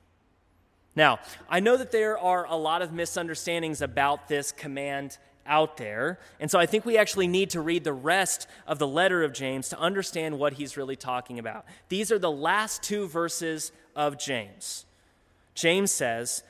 Now, 0.93 1.19
I 1.49 1.61
know 1.61 1.77
that 1.77 1.91
there 1.91 2.17
are 2.17 2.45
a 2.45 2.55
lot 2.57 2.81
of 2.81 2.91
misunderstandings 2.91 3.81
about 3.81 4.27
this 4.27 4.51
command 4.51 5.17
out 5.45 5.77
there. 5.77 6.19
And 6.39 6.49
so 6.49 6.59
I 6.59 6.65
think 6.65 6.85
we 6.85 6.97
actually 6.97 7.27
need 7.27 7.51
to 7.51 7.61
read 7.61 7.83
the 7.83 7.93
rest 7.93 8.47
of 8.67 8.79
the 8.79 8.87
letter 8.87 9.23
of 9.23 9.31
James 9.31 9.69
to 9.69 9.79
understand 9.79 10.37
what 10.37 10.53
he's 10.53 10.75
really 10.75 10.95
talking 10.95 11.39
about. 11.39 11.65
These 11.87 12.11
are 12.11 12.19
the 12.19 12.31
last 12.31 12.83
two 12.83 13.07
verses 13.07 13.71
of 13.95 14.19
James. 14.19 14.85
James 15.53 15.91
says, 15.91 16.43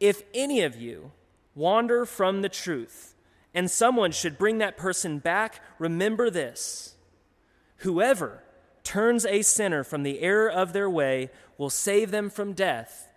If 0.00 0.22
any 0.34 0.62
of 0.62 0.76
you 0.76 1.12
wander 1.54 2.04
from 2.04 2.42
the 2.42 2.48
truth, 2.48 3.14
and 3.54 3.70
someone 3.70 4.12
should 4.12 4.38
bring 4.38 4.58
that 4.58 4.76
person 4.76 5.18
back, 5.18 5.60
remember 5.78 6.30
this 6.30 6.94
whoever 7.78 8.42
turns 8.82 9.24
a 9.26 9.42
sinner 9.42 9.84
from 9.84 10.02
the 10.02 10.20
error 10.20 10.50
of 10.50 10.72
their 10.72 10.90
way 10.90 11.30
will 11.56 11.70
save 11.70 12.10
them 12.10 12.30
from 12.30 12.52
death 12.52 13.08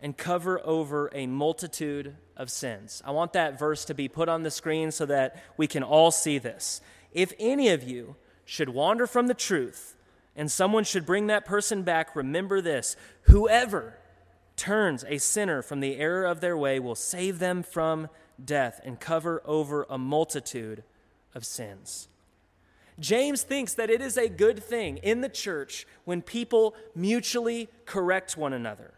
and 0.00 0.16
cover 0.16 0.60
over 0.64 1.10
a 1.14 1.26
multitude 1.26 2.16
of 2.36 2.50
sins. 2.50 3.02
I 3.04 3.10
want 3.12 3.32
that 3.32 3.58
verse 3.58 3.84
to 3.86 3.94
be 3.94 4.08
put 4.08 4.28
on 4.28 4.42
the 4.42 4.50
screen 4.50 4.90
so 4.90 5.06
that 5.06 5.42
we 5.56 5.66
can 5.66 5.82
all 5.82 6.10
see 6.10 6.38
this. 6.38 6.80
If 7.12 7.32
any 7.38 7.70
of 7.70 7.82
you 7.82 8.16
should 8.44 8.68
wander 8.68 9.06
from 9.06 9.26
the 9.26 9.34
truth 9.34 9.95
and 10.36 10.52
someone 10.52 10.84
should 10.84 11.06
bring 11.06 11.26
that 11.26 11.46
person 11.46 11.82
back, 11.82 12.14
remember 12.14 12.60
this 12.60 12.94
whoever 13.22 13.98
turns 14.56 15.04
a 15.08 15.18
sinner 15.18 15.62
from 15.62 15.80
the 15.80 15.96
error 15.96 16.24
of 16.24 16.40
their 16.40 16.56
way 16.56 16.78
will 16.78 16.94
save 16.94 17.38
them 17.38 17.62
from 17.62 18.08
death 18.42 18.80
and 18.84 19.00
cover 19.00 19.42
over 19.44 19.86
a 19.88 19.98
multitude 19.98 20.82
of 21.34 21.44
sins. 21.44 22.08
James 22.98 23.42
thinks 23.42 23.74
that 23.74 23.90
it 23.90 24.00
is 24.00 24.16
a 24.16 24.28
good 24.28 24.62
thing 24.62 24.96
in 24.98 25.20
the 25.20 25.28
church 25.28 25.86
when 26.04 26.22
people 26.22 26.74
mutually 26.94 27.68
correct 27.84 28.36
one 28.36 28.52
another. 28.52 28.94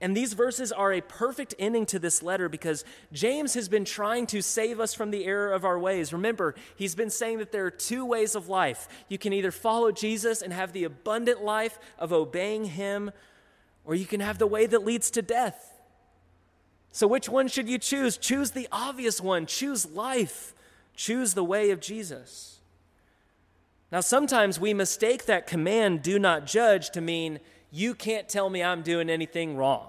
And 0.00 0.16
these 0.16 0.32
verses 0.32 0.70
are 0.70 0.92
a 0.92 1.00
perfect 1.00 1.54
ending 1.58 1.84
to 1.86 1.98
this 1.98 2.22
letter 2.22 2.48
because 2.48 2.84
James 3.12 3.54
has 3.54 3.68
been 3.68 3.84
trying 3.84 4.26
to 4.28 4.40
save 4.42 4.78
us 4.78 4.94
from 4.94 5.10
the 5.10 5.24
error 5.24 5.52
of 5.52 5.64
our 5.64 5.78
ways. 5.78 6.12
Remember, 6.12 6.54
he's 6.76 6.94
been 6.94 7.10
saying 7.10 7.38
that 7.38 7.50
there 7.50 7.66
are 7.66 7.70
two 7.70 8.04
ways 8.04 8.36
of 8.36 8.48
life. 8.48 8.88
You 9.08 9.18
can 9.18 9.32
either 9.32 9.50
follow 9.50 9.90
Jesus 9.90 10.40
and 10.40 10.52
have 10.52 10.72
the 10.72 10.84
abundant 10.84 11.42
life 11.42 11.80
of 11.98 12.12
obeying 12.12 12.66
him, 12.66 13.10
or 13.84 13.96
you 13.96 14.06
can 14.06 14.20
have 14.20 14.38
the 14.38 14.46
way 14.46 14.66
that 14.66 14.84
leads 14.84 15.10
to 15.12 15.22
death. 15.22 15.80
So, 16.92 17.06
which 17.06 17.28
one 17.28 17.48
should 17.48 17.68
you 17.68 17.78
choose? 17.78 18.16
Choose 18.16 18.52
the 18.52 18.68
obvious 18.70 19.20
one. 19.20 19.46
Choose 19.46 19.86
life. 19.86 20.54
Choose 20.94 21.34
the 21.34 21.44
way 21.44 21.70
of 21.70 21.80
Jesus. 21.80 22.60
Now, 23.90 24.00
sometimes 24.00 24.60
we 24.60 24.74
mistake 24.74 25.26
that 25.26 25.46
command, 25.46 26.02
do 26.02 26.18
not 26.18 26.46
judge, 26.46 26.90
to 26.90 27.00
mean 27.00 27.40
you 27.70 27.94
can't 27.94 28.28
tell 28.28 28.48
me 28.48 28.62
I'm 28.62 28.82
doing 28.82 29.10
anything 29.10 29.56
wrong. 29.56 29.88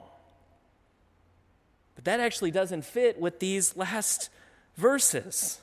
But 1.96 2.06
that 2.06 2.20
actually 2.20 2.52
doesn't 2.52 2.84
fit 2.84 3.20
with 3.20 3.40
these 3.40 3.76
last 3.76 4.30
verses. 4.78 5.60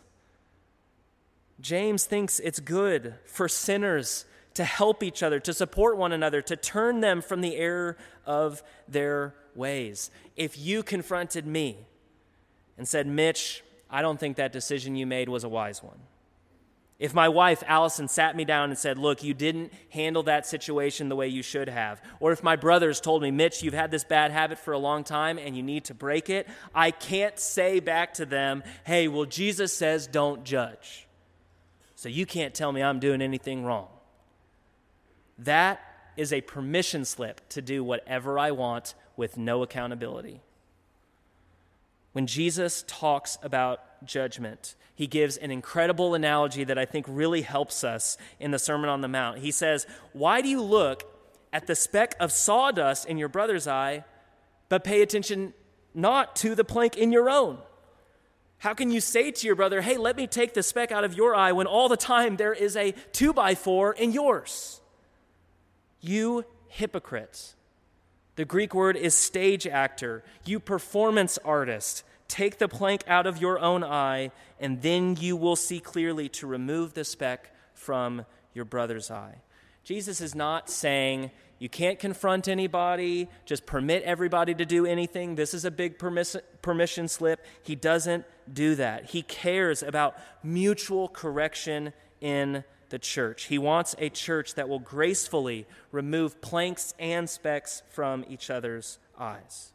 James 1.60 2.04
thinks 2.04 2.38
it's 2.40 2.60
good 2.60 3.14
for 3.24 3.48
sinners 3.48 4.26
to 4.54 4.64
help 4.64 5.02
each 5.02 5.22
other, 5.22 5.40
to 5.40 5.52
support 5.52 5.96
one 5.96 6.12
another, 6.12 6.42
to 6.42 6.56
turn 6.56 7.00
them 7.00 7.20
from 7.20 7.40
the 7.40 7.56
error 7.56 7.96
of 8.24 8.62
their 8.88 9.34
ways. 9.54 10.10
If 10.36 10.58
you 10.58 10.82
confronted 10.82 11.46
me 11.46 11.76
and 12.78 12.86
said, 12.86 13.06
Mitch, 13.06 13.62
I 13.90 14.02
don't 14.02 14.18
think 14.18 14.36
that 14.36 14.52
decision 14.52 14.96
you 14.96 15.06
made 15.06 15.28
was 15.28 15.44
a 15.44 15.48
wise 15.48 15.82
one. 15.82 15.98
If 16.98 17.12
my 17.12 17.28
wife, 17.28 17.62
Allison, 17.66 18.08
sat 18.08 18.36
me 18.36 18.46
down 18.46 18.70
and 18.70 18.78
said, 18.78 18.98
Look, 18.98 19.22
you 19.22 19.34
didn't 19.34 19.72
handle 19.90 20.22
that 20.24 20.46
situation 20.46 21.08
the 21.08 21.16
way 21.16 21.28
you 21.28 21.42
should 21.42 21.68
have, 21.68 22.00
or 22.20 22.32
if 22.32 22.42
my 22.42 22.56
brothers 22.56 23.00
told 23.00 23.22
me, 23.22 23.30
Mitch, 23.30 23.62
you've 23.62 23.74
had 23.74 23.90
this 23.90 24.04
bad 24.04 24.30
habit 24.30 24.58
for 24.58 24.72
a 24.72 24.78
long 24.78 25.04
time 25.04 25.38
and 25.38 25.54
you 25.56 25.62
need 25.62 25.84
to 25.86 25.94
break 25.94 26.30
it, 26.30 26.48
I 26.74 26.90
can't 26.90 27.38
say 27.38 27.80
back 27.80 28.14
to 28.14 28.24
them, 28.24 28.62
Hey, 28.84 29.08
well, 29.08 29.26
Jesus 29.26 29.72
says 29.74 30.06
don't 30.06 30.44
judge. 30.44 31.06
So 31.96 32.08
you 32.08 32.24
can't 32.24 32.54
tell 32.54 32.72
me 32.72 32.82
I'm 32.82 33.00
doing 33.00 33.20
anything 33.20 33.64
wrong. 33.64 33.88
That 35.38 35.80
is 36.16 36.32
a 36.32 36.40
permission 36.40 37.04
slip 37.04 37.46
to 37.50 37.60
do 37.60 37.84
whatever 37.84 38.38
I 38.38 38.52
want 38.52 38.94
with 39.16 39.36
no 39.36 39.62
accountability. 39.62 40.40
When 42.12 42.26
Jesus 42.26 42.84
talks 42.86 43.36
about 43.42 43.80
judgment, 44.06 44.74
he 44.94 45.06
gives 45.06 45.36
an 45.36 45.50
incredible 45.50 46.14
analogy 46.14 46.64
that 46.64 46.78
I 46.78 46.86
think 46.86 47.06
really 47.08 47.42
helps 47.42 47.84
us 47.84 48.16
in 48.40 48.50
the 48.50 48.58
Sermon 48.58 48.88
on 48.88 49.02
the 49.02 49.08
Mount. 49.08 49.38
He 49.38 49.50
says, 49.50 49.86
Why 50.12 50.40
do 50.40 50.48
you 50.48 50.62
look 50.62 51.04
at 51.52 51.66
the 51.66 51.74
speck 51.74 52.14
of 52.18 52.32
sawdust 52.32 53.06
in 53.06 53.18
your 53.18 53.28
brother's 53.28 53.68
eye, 53.68 54.04
but 54.68 54.84
pay 54.84 55.02
attention 55.02 55.52
not 55.94 56.34
to 56.36 56.54
the 56.54 56.64
plank 56.64 56.96
in 56.96 57.12
your 57.12 57.28
own? 57.28 57.58
How 58.58 58.72
can 58.72 58.90
you 58.90 59.00
say 59.00 59.30
to 59.30 59.46
your 59.46 59.56
brother, 59.56 59.82
Hey, 59.82 59.98
let 59.98 60.16
me 60.16 60.26
take 60.26 60.54
the 60.54 60.62
speck 60.62 60.90
out 60.90 61.04
of 61.04 61.14
your 61.14 61.34
eye, 61.34 61.52
when 61.52 61.66
all 61.66 61.88
the 61.88 61.96
time 61.96 62.36
there 62.36 62.54
is 62.54 62.74
a 62.74 62.92
two 63.12 63.32
by 63.32 63.54
four 63.54 63.92
in 63.92 64.12
yours? 64.12 64.80
You 66.00 66.46
hypocrites. 66.68 67.54
The 68.36 68.44
Greek 68.44 68.74
word 68.74 68.96
is 68.96 69.14
stage 69.14 69.66
actor, 69.66 70.22
you 70.44 70.60
performance 70.60 71.38
artist. 71.44 72.04
Take 72.28 72.58
the 72.58 72.68
plank 72.68 73.04
out 73.06 73.26
of 73.26 73.40
your 73.40 73.58
own 73.58 73.84
eye, 73.84 74.32
and 74.58 74.82
then 74.82 75.16
you 75.16 75.36
will 75.36 75.56
see 75.56 75.80
clearly 75.80 76.28
to 76.30 76.46
remove 76.46 76.94
the 76.94 77.04
speck 77.04 77.54
from 77.74 78.24
your 78.52 78.64
brother's 78.64 79.10
eye. 79.10 79.42
Jesus 79.84 80.20
is 80.20 80.34
not 80.34 80.68
saying 80.68 81.30
you 81.58 81.68
can't 81.68 81.98
confront 81.98 82.48
anybody, 82.48 83.28
just 83.44 83.64
permit 83.64 84.02
everybody 84.02 84.54
to 84.54 84.64
do 84.64 84.84
anything. 84.84 85.36
This 85.36 85.54
is 85.54 85.64
a 85.64 85.70
big 85.70 85.98
permiss- 85.98 86.36
permission 86.60 87.08
slip. 87.08 87.44
He 87.62 87.76
doesn't 87.76 88.24
do 88.52 88.74
that. 88.74 89.06
He 89.06 89.22
cares 89.22 89.82
about 89.82 90.16
mutual 90.42 91.08
correction 91.08 91.92
in 92.20 92.64
the 92.88 92.98
church. 92.98 93.44
He 93.44 93.58
wants 93.58 93.94
a 93.98 94.10
church 94.10 94.54
that 94.54 94.68
will 94.68 94.78
gracefully 94.78 95.66
remove 95.92 96.40
planks 96.40 96.94
and 96.98 97.28
specks 97.28 97.82
from 97.88 98.24
each 98.28 98.50
other's 98.50 98.98
eyes. 99.18 99.72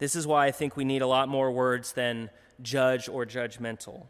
This 0.00 0.16
is 0.16 0.26
why 0.26 0.46
I 0.46 0.50
think 0.50 0.76
we 0.76 0.84
need 0.84 1.02
a 1.02 1.06
lot 1.06 1.28
more 1.28 1.52
words 1.52 1.92
than 1.92 2.30
judge 2.62 3.08
or 3.08 3.26
judgmental. 3.26 4.06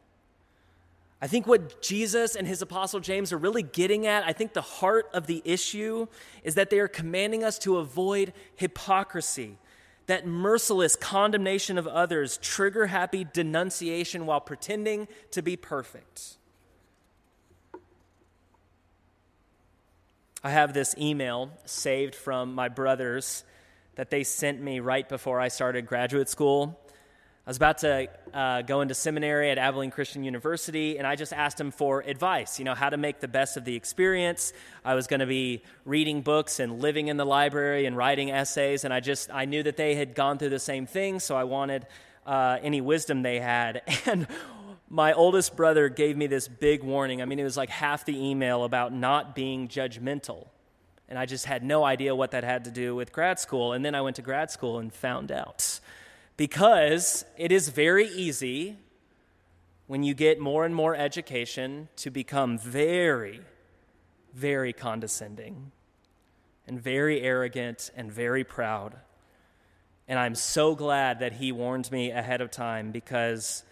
I 1.21 1.27
think 1.27 1.47
what 1.47 1.83
Jesus 1.83 2.37
and 2.37 2.47
his 2.47 2.63
apostle 2.63 3.01
James 3.01 3.33
are 3.33 3.39
really 3.39 3.65
getting 3.65 4.07
at, 4.07 4.25
I 4.25 4.33
think 4.33 4.55
the 4.55 4.63
heart 4.63 5.11
of 5.13 5.27
the 5.27 5.43
issue 5.45 6.07
is 6.45 6.55
that 6.55 6.71
they 6.71 6.79
are 6.79 6.89
commanding 6.89 7.45
us 7.45 7.59
to 7.61 7.77
avoid 7.77 8.33
hypocrisy, 8.55 9.59
that 10.07 10.27
merciless 10.27 10.95
condemnation 10.95 11.77
of 11.77 11.89
others, 11.89 12.39
trigger 12.39 12.87
happy 12.87 13.27
denunciation 13.31 14.27
while 14.27 14.41
pretending 14.41 15.09
to 15.33 15.43
be 15.43 15.57
perfect. 15.57 16.37
I 20.43 20.51
have 20.51 20.73
this 20.73 20.95
email 20.97 21.51
saved 21.67 22.15
from 22.15 22.55
my 22.55 22.69
brothers 22.69 23.45
that 24.01 24.09
they 24.09 24.25
sent 24.25 24.63
me 24.63 24.81
right 24.81 25.07
before 25.07 25.39
I 25.39 25.49
started 25.49 25.87
graduate 25.87 26.31
school. 26.31 26.81
I 27.47 27.51
was 27.51 27.59
about 27.59 27.77
to 27.79 28.09
uh, 28.33 28.63
go 28.63 28.81
into 28.81 28.95
seminary 28.95 29.51
at 29.51 29.59
Abilene 29.59 29.91
Christian 29.91 30.25
University, 30.25 30.97
and 30.97 31.07
I 31.07 31.17
just 31.17 31.35
asked 31.35 31.61
him 31.61 31.71
for 31.71 32.01
advice, 32.01 32.59
you 32.59 32.65
know, 32.65 32.75
how 32.75 32.89
to 32.89 32.97
make 32.97 33.21
the 33.21 33.29
best 33.29 33.59
of 33.59 33.67
the 33.67 33.77
experience. 33.77 34.55
I 34.87 34.95
was 34.95 35.07
going 35.07 35.21
to 35.21 35.27
be 35.27 35.65
reading 35.85 36.23
books 36.23 36.61
and 36.61 36.81
living 36.81 37.09
in 37.09 37.19
the 37.19 37.27
library 37.27 37.85
and 37.85 37.95
writing 37.95 38.31
essays, 38.31 38.85
and 38.85 38.95
I 38.95 39.01
just, 39.01 39.31
I 39.31 39.45
knew 39.45 39.63
that 39.65 39.77
they 39.77 39.97
had 39.97 40.15
gone 40.15 40.39
through 40.39 40.49
the 40.49 40.59
same 40.59 40.87
thing, 40.87 41.21
so 41.21 41.37
I 41.37 41.45
wanted 41.45 41.87
uh, 42.25 42.57
any 42.63 42.81
wisdom 42.81 43.21
they 43.21 43.39
had. 43.39 43.83
And 44.07 44.27
my 44.89 45.13
oldest 45.13 45.57
brother 45.57 45.91
gave 45.91 46.17
me 46.17 46.27
this 46.27 46.49
big 46.49 46.83
warning. 46.83 47.21
I 47.21 47.27
mean, 47.27 47.39
it 47.39 47.45
was 47.45 47.59
like 47.59 47.69
half 47.69 48.07
the 48.07 48.19
email 48.19 48.65
about 48.65 48.95
not 48.95 49.35
being 49.35 49.69
judgmental. 49.69 50.47
And 51.11 51.19
I 51.19 51.27
just 51.27 51.45
had 51.45 51.65
no 51.65 51.85
idea 51.85 52.15
what 52.15 52.31
that 52.31 52.45
had 52.45 52.65
to 52.65 52.71
do 52.71 52.95
with 52.95 53.13
grad 53.13 53.39
school. 53.41 53.73
And 53.73 53.85
then 53.85 53.95
I 53.97 54.01
went 54.01 54.17
to 54.17 54.23
grad 54.23 54.51
school 54.51 54.79
and 54.79 54.93
found 54.93 55.33
out 55.33 55.81
because 56.37 57.25
it 57.37 57.53
is 57.53 57.69
very 57.69 58.07
easy 58.07 58.79
when 59.89 60.05
you 60.05 60.15
get 60.15 60.39
more 60.39 60.65
and 60.65 60.75
more 60.75 60.95
education 60.95 61.89
to 61.97 62.11
become 62.11 62.57
very, 62.57 63.41
very 64.33 64.73
condescending 64.73 65.73
and 66.69 66.81
very 66.81 67.21
arrogant 67.23 67.91
and 67.97 68.13
very 68.13 68.45
proud. 68.45 68.95
And 70.07 70.17
I'm 70.17 70.37
so 70.37 70.77
glad 70.77 71.19
that 71.19 71.33
he 71.33 71.51
warned 71.51 71.91
me 71.91 72.13
ahead 72.13 72.41
of 72.41 72.53
time 72.53 72.93
because 72.93 73.65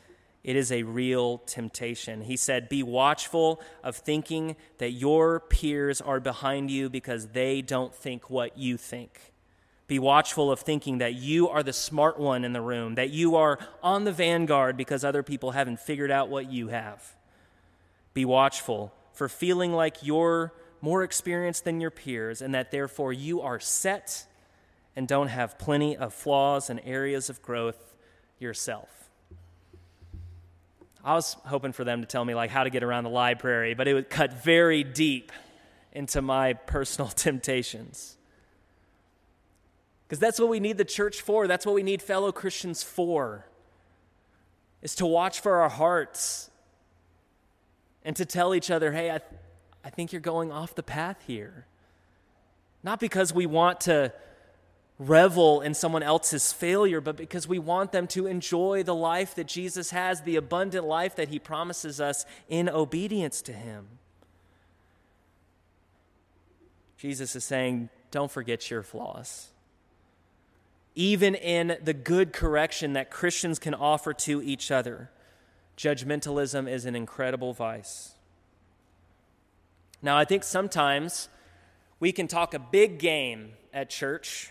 it 0.44 0.56
is 0.56 0.70
a 0.70 0.82
real 0.84 1.38
temptation. 1.38 2.22
He 2.22 2.36
said, 2.36 2.68
Be 2.68 2.82
watchful 2.82 3.60
of 3.82 3.96
thinking 3.96 4.56
that 4.78 4.92
your 4.92 5.40
peers 5.40 6.00
are 6.00 6.20
behind 6.20 6.70
you 6.70 6.88
because 6.88 7.28
they 7.28 7.60
don't 7.60 7.94
think 7.94 8.30
what 8.30 8.56
you 8.56 8.76
think. 8.76 9.32
Be 9.88 9.98
watchful 9.98 10.52
of 10.52 10.60
thinking 10.60 10.98
that 10.98 11.14
you 11.14 11.48
are 11.48 11.62
the 11.62 11.72
smart 11.72 12.18
one 12.18 12.44
in 12.44 12.52
the 12.52 12.60
room, 12.60 12.94
that 12.96 13.10
you 13.10 13.36
are 13.36 13.58
on 13.82 14.04
the 14.04 14.12
vanguard 14.12 14.76
because 14.76 15.02
other 15.02 15.22
people 15.22 15.52
haven't 15.52 15.80
figured 15.80 16.10
out 16.10 16.28
what 16.28 16.50
you 16.52 16.68
have. 16.68 17.16
Be 18.12 18.24
watchful 18.24 18.92
for 19.12 19.28
feeling 19.28 19.72
like 19.72 20.02
you're 20.02 20.52
more 20.80 21.02
experienced 21.02 21.64
than 21.64 21.80
your 21.80 21.90
peers 21.90 22.42
and 22.42 22.54
that 22.54 22.70
therefore 22.70 23.12
you 23.12 23.40
are 23.40 23.58
set 23.58 24.26
and 24.94 25.08
don't 25.08 25.28
have 25.28 25.58
plenty 25.58 25.96
of 25.96 26.12
flaws 26.12 26.68
and 26.70 26.80
areas 26.84 27.30
of 27.30 27.40
growth 27.40 27.94
yourself. 28.38 28.97
I 31.08 31.14
was 31.14 31.38
hoping 31.46 31.72
for 31.72 31.84
them 31.84 32.02
to 32.02 32.06
tell 32.06 32.22
me 32.22 32.34
like 32.34 32.50
how 32.50 32.64
to 32.64 32.70
get 32.70 32.82
around 32.82 33.04
the 33.04 33.10
library, 33.10 33.72
but 33.72 33.88
it 33.88 33.94
would 33.94 34.10
cut 34.10 34.44
very 34.44 34.84
deep 34.84 35.32
into 35.90 36.20
my 36.20 36.52
personal 36.52 37.08
temptations. 37.16 38.18
Because 40.06 40.18
that's 40.18 40.38
what 40.38 40.50
we 40.50 40.60
need 40.60 40.76
the 40.76 40.84
church 40.84 41.22
for. 41.22 41.46
That's 41.46 41.64
what 41.64 41.74
we 41.74 41.82
need 41.82 42.02
fellow 42.02 42.30
Christians 42.30 42.82
for. 42.82 43.46
Is 44.82 44.94
to 44.96 45.06
watch 45.06 45.40
for 45.40 45.62
our 45.62 45.70
hearts 45.70 46.50
and 48.04 48.14
to 48.16 48.26
tell 48.26 48.54
each 48.54 48.70
other, 48.70 48.92
hey, 48.92 49.08
I, 49.08 49.16
th- 49.16 49.40
I 49.82 49.88
think 49.88 50.12
you're 50.12 50.20
going 50.20 50.52
off 50.52 50.74
the 50.74 50.82
path 50.82 51.24
here. 51.26 51.64
Not 52.82 53.00
because 53.00 53.32
we 53.32 53.46
want 53.46 53.80
to 53.82 54.12
revel 54.98 55.60
in 55.60 55.74
someone 55.74 56.02
else's 56.02 56.52
failure, 56.52 57.00
but 57.00 57.16
because 57.16 57.46
we 57.46 57.58
want 57.58 57.92
them 57.92 58.06
to 58.08 58.26
enjoy 58.26 58.82
the 58.82 58.94
life 58.94 59.34
that 59.36 59.46
Jesus 59.46 59.90
has, 59.90 60.22
the 60.22 60.36
abundant 60.36 60.84
life 60.84 61.14
that 61.16 61.28
he 61.28 61.38
promises 61.38 62.00
us 62.00 62.26
in 62.48 62.68
obedience 62.68 63.40
to 63.42 63.52
him. 63.52 63.86
Jesus 66.96 67.36
is 67.36 67.44
saying, 67.44 67.90
don't 68.10 68.30
forget 68.30 68.70
your 68.70 68.82
flaws 68.82 69.50
even 70.98 71.36
in 71.36 71.78
the 71.80 71.94
good 71.94 72.32
correction 72.32 72.94
that 72.94 73.08
Christians 73.08 73.60
can 73.60 73.72
offer 73.72 74.12
to 74.12 74.42
each 74.42 74.72
other. 74.72 75.08
Judgmentalism 75.76 76.68
is 76.68 76.86
an 76.86 76.96
incredible 76.96 77.52
vice. 77.52 78.16
Now, 80.02 80.18
I 80.18 80.24
think 80.24 80.42
sometimes 80.42 81.28
we 82.00 82.10
can 82.10 82.26
talk 82.26 82.52
a 82.52 82.58
big 82.58 82.98
game 82.98 83.52
at 83.72 83.90
church 83.90 84.50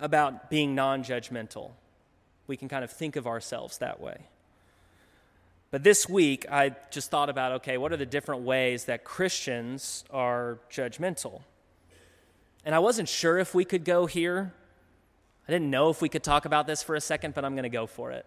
about 0.00 0.50
being 0.50 0.74
non 0.74 1.04
judgmental. 1.04 1.70
We 2.46 2.56
can 2.56 2.68
kind 2.68 2.82
of 2.82 2.90
think 2.90 3.16
of 3.16 3.26
ourselves 3.26 3.78
that 3.78 4.00
way. 4.00 4.26
But 5.70 5.84
this 5.84 6.08
week, 6.08 6.46
I 6.50 6.74
just 6.90 7.10
thought 7.10 7.28
about 7.28 7.52
okay, 7.52 7.78
what 7.78 7.92
are 7.92 7.96
the 7.96 8.06
different 8.06 8.42
ways 8.42 8.86
that 8.86 9.04
Christians 9.04 10.04
are 10.10 10.58
judgmental? 10.70 11.42
And 12.64 12.74
I 12.74 12.78
wasn't 12.78 13.08
sure 13.08 13.38
if 13.38 13.54
we 13.54 13.64
could 13.64 13.84
go 13.84 14.06
here 14.06 14.52
I 15.50 15.52
didn't 15.52 15.70
know 15.70 15.90
if 15.90 16.00
we 16.00 16.08
could 16.08 16.22
talk 16.22 16.44
about 16.44 16.68
this 16.68 16.80
for 16.80 16.94
a 16.94 17.00
second, 17.00 17.34
but 17.34 17.44
I'm 17.44 17.54
going 17.54 17.64
to 17.64 17.68
go 17.68 17.88
for 17.88 18.12
it. 18.12 18.24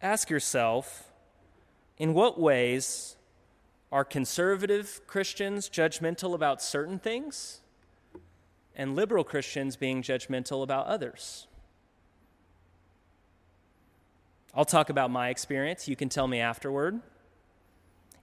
Ask 0.00 0.30
yourself 0.30 1.10
in 1.98 2.14
what 2.14 2.38
ways 2.38 3.16
are 3.90 4.04
conservative 4.04 5.00
Christians 5.08 5.68
judgmental 5.68 6.34
about 6.34 6.62
certain 6.62 7.00
things 7.00 7.62
and 8.76 8.94
liberal 8.94 9.24
Christians 9.24 9.74
being 9.74 10.02
judgmental 10.02 10.62
about 10.62 10.86
others? 10.86 11.46
I'll 14.54 14.64
talk 14.64 14.88
about 14.88 15.10
my 15.10 15.30
experience. 15.30 15.88
You 15.88 15.96
can 15.96 16.08
tell 16.08 16.28
me 16.28 16.40
afterward. 16.40 17.00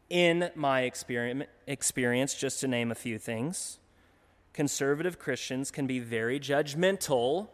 In 0.09 0.49
my 0.55 0.81
experience, 0.81 2.35
just 2.35 2.59
to 2.61 2.67
name 2.67 2.91
a 2.91 2.95
few 2.95 3.17
things, 3.17 3.79
conservative 4.53 5.19
Christians 5.19 5.71
can 5.71 5.87
be 5.87 5.99
very 5.99 6.39
judgmental 6.39 7.49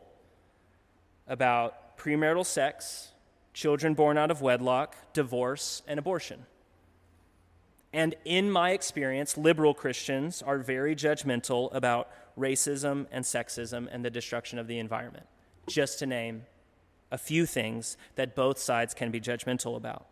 about 1.28 1.98
premarital 1.98 2.46
sex, 2.46 3.14
children 3.54 3.94
born 3.94 4.18
out 4.18 4.32
of 4.32 4.42
wedlock, 4.42 5.14
divorce, 5.14 5.82
and 5.88 6.00
abortion. 6.00 6.46
And 7.92 8.16
in 8.24 8.52
my 8.52 8.72
experience, 8.72 9.38
liberal 9.38 9.74
Christians 9.74 10.42
are 10.42 10.58
very 10.58 10.96
judgmental 10.96 11.74
about 11.74 12.10
racism 12.40 13.06
and 13.12 13.26
sexism 13.26 13.88
and 13.92 14.04
the 14.04 14.10
destruction 14.10 14.58
of 14.58 14.68
the 14.68 14.80
environment, 14.80 15.28
just 15.68 16.00
to 16.00 16.06
name 16.06 16.44
a 17.12 17.18
few 17.18 17.46
things 17.46 17.98
that 18.16 18.36
both 18.36 18.58
sides 18.58 18.94
can 18.94 19.12
be 19.12 19.20
judgmental 19.20 19.76
about. 19.76 20.06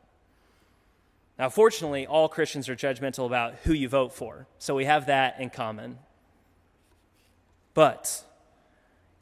Now, 1.37 1.49
fortunately, 1.49 2.07
all 2.07 2.27
Christians 2.27 2.67
are 2.67 2.75
judgmental 2.75 3.25
about 3.25 3.55
who 3.63 3.73
you 3.73 3.87
vote 3.87 4.11
for, 4.11 4.47
so 4.57 4.75
we 4.75 4.85
have 4.85 5.05
that 5.05 5.39
in 5.39 5.51
common. 5.51 5.99
But 7.73 8.23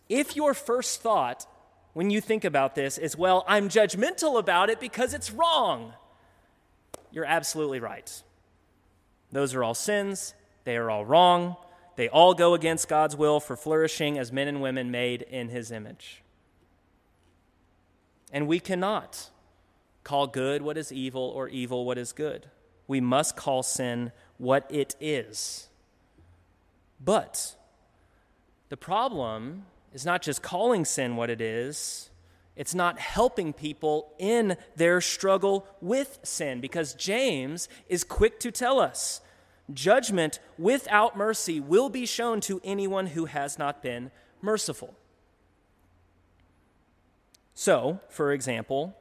if 0.08 0.36
your 0.36 0.54
first 0.54 1.02
thought 1.02 1.46
when 1.94 2.10
you 2.10 2.22
think 2.22 2.44
about 2.44 2.76
this 2.76 2.98
is, 2.98 3.18
well, 3.18 3.46
I'm 3.48 3.70
judgmental 3.70 4.38
about 4.38 4.70
it 4.70 4.80
because 4.80 5.14
it's 5.14 5.32
wrong, 5.32 5.94
you're 7.12 7.26
absolutely 7.26 7.80
right. 7.80 8.24
Those 9.32 9.54
are 9.54 9.64
all 9.64 9.74
sins, 9.74 10.34
they 10.66 10.76
are 10.78 10.90
all 10.90 11.06
wrong, 11.06 11.56
they 11.96 12.10
all 12.10 12.34
go 12.34 12.54
against 12.54 12.88
God's 12.88 13.16
will 13.16 13.40
for 13.40 13.56
flourishing 13.56 14.18
as 14.18 14.32
men 14.32 14.48
and 14.48 14.62
women 14.62 14.92
made 14.92 15.22
in 15.24 15.50
his 15.50 15.72
image. 15.72 16.22
And 18.32 18.48
we 18.48 18.60
cannot 18.60 19.30
call 20.04 20.28
good 20.28 20.62
what 20.62 20.78
is 20.78 20.92
evil 20.92 21.22
or 21.22 21.48
evil 21.48 21.86
what 21.86 21.98
is 21.98 22.12
good. 22.12 22.48
We 22.88 23.02
must 23.02 23.36
call 23.36 23.64
sin 23.64 24.12
what 24.38 24.68
it 24.70 24.96
is. 25.00 25.70
But 27.04 27.56
the 28.70 28.78
problem 28.78 29.66
is 29.94 30.06
not 30.06 30.22
just 30.22 30.42
calling 30.42 30.86
sin 30.86 31.16
what 31.16 31.30
it 31.30 31.42
is, 31.42 32.10
it's 32.56 32.76
not 32.76 33.00
helping 33.00 33.52
people 33.54 34.14
in 34.18 34.58
their 34.76 35.02
struggle 35.02 35.68
with 35.82 36.20
sin 36.24 36.62
because 36.62 36.94
James 36.94 37.68
is 37.90 38.04
quick 38.04 38.40
to 38.42 38.52
tell 38.52 38.80
us 38.80 39.22
judgment 39.74 40.40
without 40.58 41.18
mercy 41.18 41.60
will 41.60 41.90
be 41.90 42.06
shown 42.06 42.42
to 42.42 42.62
anyone 42.64 43.08
who 43.08 43.26
has 43.26 43.58
not 43.58 43.82
been 43.82 44.12
merciful. 44.42 44.96
So, 47.54 48.00
for 48.10 48.32
example, 48.32 48.96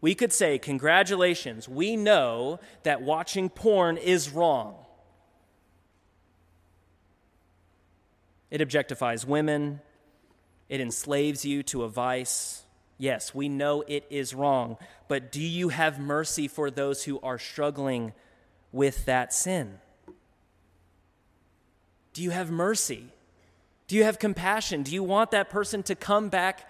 we 0.00 0.14
could 0.14 0.32
say, 0.32 0.58
Congratulations, 0.58 1.68
we 1.68 1.96
know 1.96 2.60
that 2.84 3.02
watching 3.02 3.48
porn 3.48 3.96
is 3.96 4.30
wrong. 4.30 4.76
It 8.50 8.60
objectifies 8.60 9.26
women, 9.26 9.80
it 10.68 10.80
enslaves 10.80 11.44
you 11.44 11.62
to 11.64 11.84
a 11.84 11.88
vice. 11.88 12.64
Yes, 12.98 13.34
we 13.34 13.48
know 13.48 13.82
it 13.88 14.04
is 14.10 14.32
wrong, 14.32 14.76
but 15.08 15.32
do 15.32 15.42
you 15.42 15.70
have 15.70 15.98
mercy 15.98 16.46
for 16.46 16.70
those 16.70 17.02
who 17.02 17.18
are 17.20 17.38
struggling 17.38 18.12
with 18.72 19.04
that 19.04 19.32
sin? 19.32 19.78
Do 22.12 22.22
you 22.22 22.30
have 22.30 22.50
mercy? 22.50 23.06
Do 23.86 23.96
you 23.96 24.04
have 24.04 24.18
compassion? 24.18 24.82
Do 24.82 24.92
you 24.92 25.02
want 25.02 25.30
that 25.30 25.50
person 25.50 25.82
to 25.84 25.94
come 25.94 26.28
back 26.28 26.68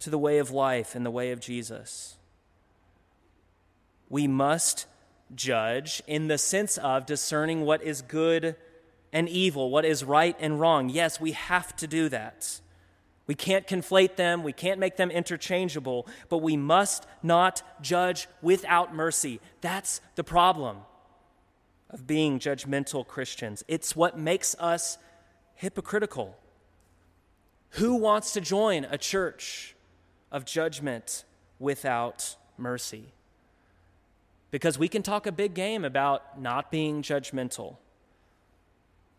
to 0.00 0.10
the 0.10 0.18
way 0.18 0.38
of 0.38 0.50
life 0.50 0.94
and 0.94 1.04
the 1.04 1.10
way 1.10 1.32
of 1.32 1.40
Jesus? 1.40 2.16
We 4.08 4.26
must 4.26 4.86
judge 5.34 6.02
in 6.06 6.28
the 6.28 6.38
sense 6.38 6.78
of 6.78 7.06
discerning 7.06 7.62
what 7.62 7.82
is 7.82 8.02
good 8.02 8.56
and 9.12 9.28
evil, 9.28 9.70
what 9.70 9.84
is 9.84 10.04
right 10.04 10.36
and 10.40 10.60
wrong. 10.60 10.88
Yes, 10.88 11.20
we 11.20 11.32
have 11.32 11.74
to 11.76 11.86
do 11.86 12.08
that. 12.10 12.60
We 13.26 13.34
can't 13.34 13.66
conflate 13.66 14.16
them, 14.16 14.42
we 14.42 14.52
can't 14.52 14.78
make 14.78 14.96
them 14.96 15.10
interchangeable, 15.10 16.06
but 16.28 16.38
we 16.38 16.56
must 16.58 17.06
not 17.22 17.62
judge 17.80 18.28
without 18.42 18.94
mercy. 18.94 19.40
That's 19.62 20.02
the 20.14 20.24
problem 20.24 20.78
of 21.94 22.08
being 22.08 22.40
judgmental 22.40 23.06
Christians. 23.06 23.64
It's 23.68 23.94
what 23.94 24.18
makes 24.18 24.56
us 24.58 24.98
hypocritical. 25.54 26.36
Who 27.70 27.94
wants 27.94 28.32
to 28.32 28.40
join 28.40 28.84
a 28.90 28.98
church 28.98 29.76
of 30.32 30.44
judgment 30.44 31.24
without 31.60 32.34
mercy? 32.58 33.12
Because 34.50 34.76
we 34.76 34.88
can 34.88 35.04
talk 35.04 35.26
a 35.26 35.32
big 35.32 35.54
game 35.54 35.84
about 35.84 36.40
not 36.40 36.72
being 36.72 37.00
judgmental. 37.00 37.76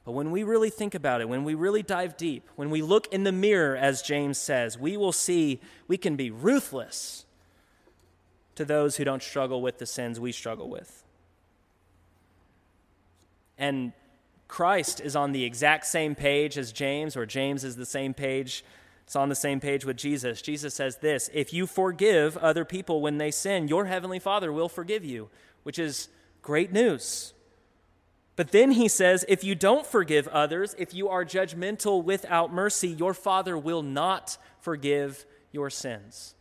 But 0.03 0.11
when 0.11 0.29
we 0.29 0.43
really 0.43 0.69
think 0.69 0.95
about 0.95 1.21
it, 1.21 1.29
when 1.29 1.45
we 1.45 1.55
really 1.55 1.81
dive 1.81 2.17
deep, 2.17 2.47
when 2.57 2.69
we 2.69 2.81
look 2.81 3.07
in 3.07 3.23
the 3.23 3.31
mirror, 3.31 3.75
as 3.75 4.01
James 4.01 4.37
says, 4.37 4.77
we 4.77 4.97
will 4.97 5.13
see 5.13 5.61
we 5.87 5.97
can 5.97 6.17
be 6.17 6.29
ruthless 6.29 7.25
to 8.55 8.65
those 8.65 8.97
who 8.97 9.05
don't 9.05 9.23
struggle 9.23 9.61
with 9.61 9.77
the 9.77 9.85
sins 9.85 10.19
we 10.19 10.33
struggle 10.33 10.69
with. 10.69 11.04
And 13.57 13.93
Christ 14.47 15.01
is 15.01 15.15
on 15.15 15.31
the 15.31 15.43
exact 15.43 15.85
same 15.85 16.15
page 16.15 16.57
as 16.57 16.71
James, 16.71 17.15
or 17.17 17.25
James 17.25 17.63
is 17.63 17.75
the 17.75 17.85
same 17.85 18.13
page. 18.13 18.63
It's 19.05 19.15
on 19.15 19.29
the 19.29 19.35
same 19.35 19.59
page 19.59 19.85
with 19.85 19.97
Jesus. 19.97 20.41
Jesus 20.41 20.73
says 20.73 20.97
this 20.97 21.29
If 21.33 21.53
you 21.53 21.67
forgive 21.67 22.37
other 22.37 22.65
people 22.65 23.01
when 23.01 23.17
they 23.17 23.31
sin, 23.31 23.67
your 23.67 23.85
heavenly 23.85 24.19
Father 24.19 24.51
will 24.51 24.69
forgive 24.69 25.05
you, 25.05 25.29
which 25.63 25.79
is 25.79 26.09
great 26.41 26.71
news. 26.71 27.33
But 28.35 28.51
then 28.51 28.71
he 28.71 28.87
says, 28.87 29.23
if 29.29 29.43
you 29.43 29.55
don't 29.55 29.85
forgive 29.85 30.27
others, 30.27 30.75
if 30.77 30.93
you 30.93 31.07
are 31.07 31.23
judgmental 31.23 32.03
without 32.03 32.51
mercy, 32.51 32.89
your 32.89 33.13
Father 33.13 33.57
will 33.57 33.81
not 33.81 34.37
forgive 34.59 35.25
your 35.51 35.69
sins. 35.69 36.35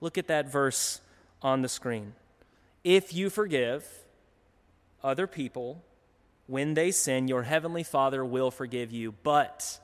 Look 0.00 0.16
at 0.16 0.28
that 0.28 0.50
verse 0.50 1.00
on 1.42 1.60
the 1.60 1.68
screen. 1.68 2.14
If 2.84 3.12
you 3.12 3.28
forgive 3.28 3.86
other 5.04 5.26
people 5.26 5.82
when 6.50 6.74
they 6.74 6.90
sin, 6.90 7.28
your 7.28 7.44
heavenly 7.44 7.84
Father 7.84 8.24
will 8.24 8.50
forgive 8.50 8.90
you. 8.90 9.14
But 9.22 9.78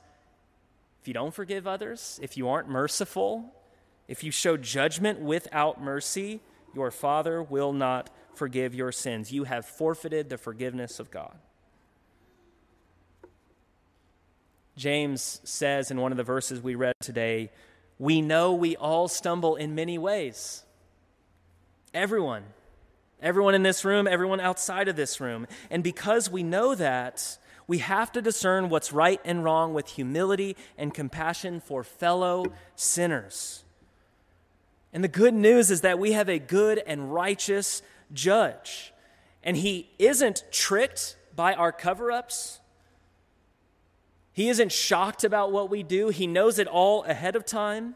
if 1.01 1.07
you 1.07 1.13
don't 1.13 1.33
forgive 1.33 1.65
others, 1.65 2.19
if 2.21 2.35
you 2.35 2.49
aren't 2.49 2.67
merciful, 2.67 3.53
if 4.09 4.21
you 4.21 4.31
show 4.31 4.57
judgment 4.57 5.21
without 5.21 5.81
mercy, 5.81 6.41
your 6.75 6.91
Father 6.91 7.41
will 7.41 7.71
not 7.71 8.09
forgive 8.35 8.75
your 8.75 8.91
sins. 8.91 9.31
You 9.31 9.45
have 9.45 9.65
forfeited 9.65 10.27
the 10.27 10.37
forgiveness 10.37 10.99
of 10.99 11.09
God. 11.09 11.37
James 14.75 15.39
says 15.45 15.89
in 15.89 16.01
one 16.01 16.11
of 16.11 16.17
the 16.17 16.23
verses 16.23 16.61
we 16.61 16.75
read 16.75 16.95
today, 16.99 17.49
we 17.97 18.21
know 18.21 18.53
we 18.53 18.75
all 18.75 19.07
stumble 19.07 19.55
in 19.55 19.73
many 19.73 19.97
ways. 19.97 20.63
Everyone. 21.93 22.43
Everyone 23.21 23.55
in 23.55 23.63
this 23.63 23.83
room, 23.83 24.07
everyone 24.07 24.39
outside 24.39 24.87
of 24.87 24.95
this 24.95 25.19
room. 25.19 25.47
And 25.69 25.83
because 25.83 26.29
we 26.29 26.43
know 26.43 26.75
that, 26.75 27.37
we 27.67 27.79
have 27.79 28.11
to 28.13 28.21
discern 28.21 28.69
what's 28.69 28.93
right 28.93 29.19
and 29.25 29.43
wrong 29.43 29.73
with 29.73 29.87
humility 29.87 30.55
and 30.77 30.93
compassion 30.93 31.59
for 31.59 31.83
fellow 31.83 32.45
sinners. 32.75 33.63
And 34.93 35.03
the 35.03 35.09
good 35.09 35.33
news 35.33 35.69
is 35.69 35.81
that 35.81 35.99
we 35.99 36.13
have 36.13 36.29
a 36.29 36.39
good 36.39 36.81
and 36.87 37.13
righteous 37.13 37.81
judge. 38.13 38.93
And 39.43 39.57
he 39.57 39.89
isn't 39.99 40.43
tricked 40.51 41.17
by 41.35 41.53
our 41.53 41.71
cover 41.71 42.11
ups. 42.11 42.59
He 44.31 44.49
isn't 44.49 44.71
shocked 44.71 45.23
about 45.23 45.51
what 45.51 45.69
we 45.69 45.83
do. 45.83 46.09
He 46.09 46.27
knows 46.27 46.59
it 46.59 46.67
all 46.67 47.03
ahead 47.03 47.35
of 47.35 47.45
time. 47.45 47.95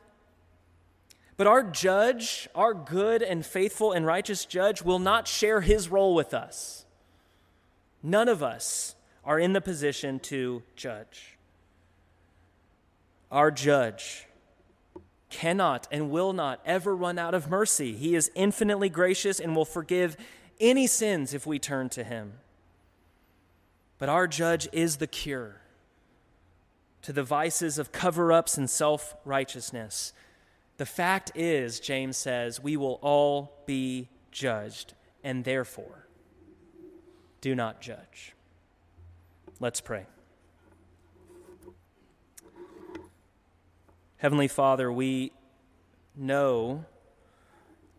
But 1.42 1.48
our 1.48 1.64
judge, 1.64 2.48
our 2.54 2.76
good 2.76 3.24
and 3.24 3.44
faithful 3.44 3.94
and 3.94 4.06
righteous 4.06 4.46
judge, 4.46 4.84
will 4.84 5.00
not 5.00 5.28
share 5.28 5.62
his 5.62 5.90
role 5.90 6.14
with 6.14 6.36
us. 6.36 6.86
None 8.04 8.30
of 8.30 8.44
us 8.44 8.94
are 9.26 9.40
in 9.40 9.54
the 9.54 9.60
position 9.60 10.20
to 10.20 10.62
judge. 10.76 11.40
Our 13.32 13.50
judge 13.50 14.28
cannot 15.32 15.88
and 15.92 16.12
will 16.12 16.32
not 16.32 16.62
ever 16.64 16.96
run 16.96 17.18
out 17.18 17.34
of 17.34 17.50
mercy. 17.50 17.94
He 17.94 18.14
is 18.14 18.30
infinitely 18.36 18.90
gracious 18.90 19.40
and 19.40 19.56
will 19.56 19.66
forgive 19.66 20.18
any 20.60 20.86
sins 20.86 21.34
if 21.34 21.48
we 21.48 21.58
turn 21.58 21.90
to 21.90 22.04
him. 22.04 22.34
But 23.98 24.10
our 24.10 24.28
judge 24.28 24.70
is 24.72 24.98
the 24.98 25.08
cure 25.08 25.60
to 27.02 27.12
the 27.12 27.24
vices 27.24 27.80
of 27.80 27.92
cover 27.92 28.32
ups 28.32 28.60
and 28.60 28.70
self 28.70 29.16
righteousness. 29.26 30.14
The 30.82 30.88
fact 30.88 31.34
is, 31.36 31.80
James 31.80 32.18
says, 32.18 32.60
we 32.60 32.76
will 32.76 32.98
all 33.04 33.54
be 33.68 34.10
judged, 34.32 34.96
and 35.24 35.44
therefore, 35.44 36.08
do 37.40 37.54
not 37.54 37.82
judge. 37.82 38.34
Let's 39.60 39.80
pray. 39.80 40.08
Heavenly 44.18 44.48
Father, 44.48 44.92
we 44.92 45.34
know 46.16 46.86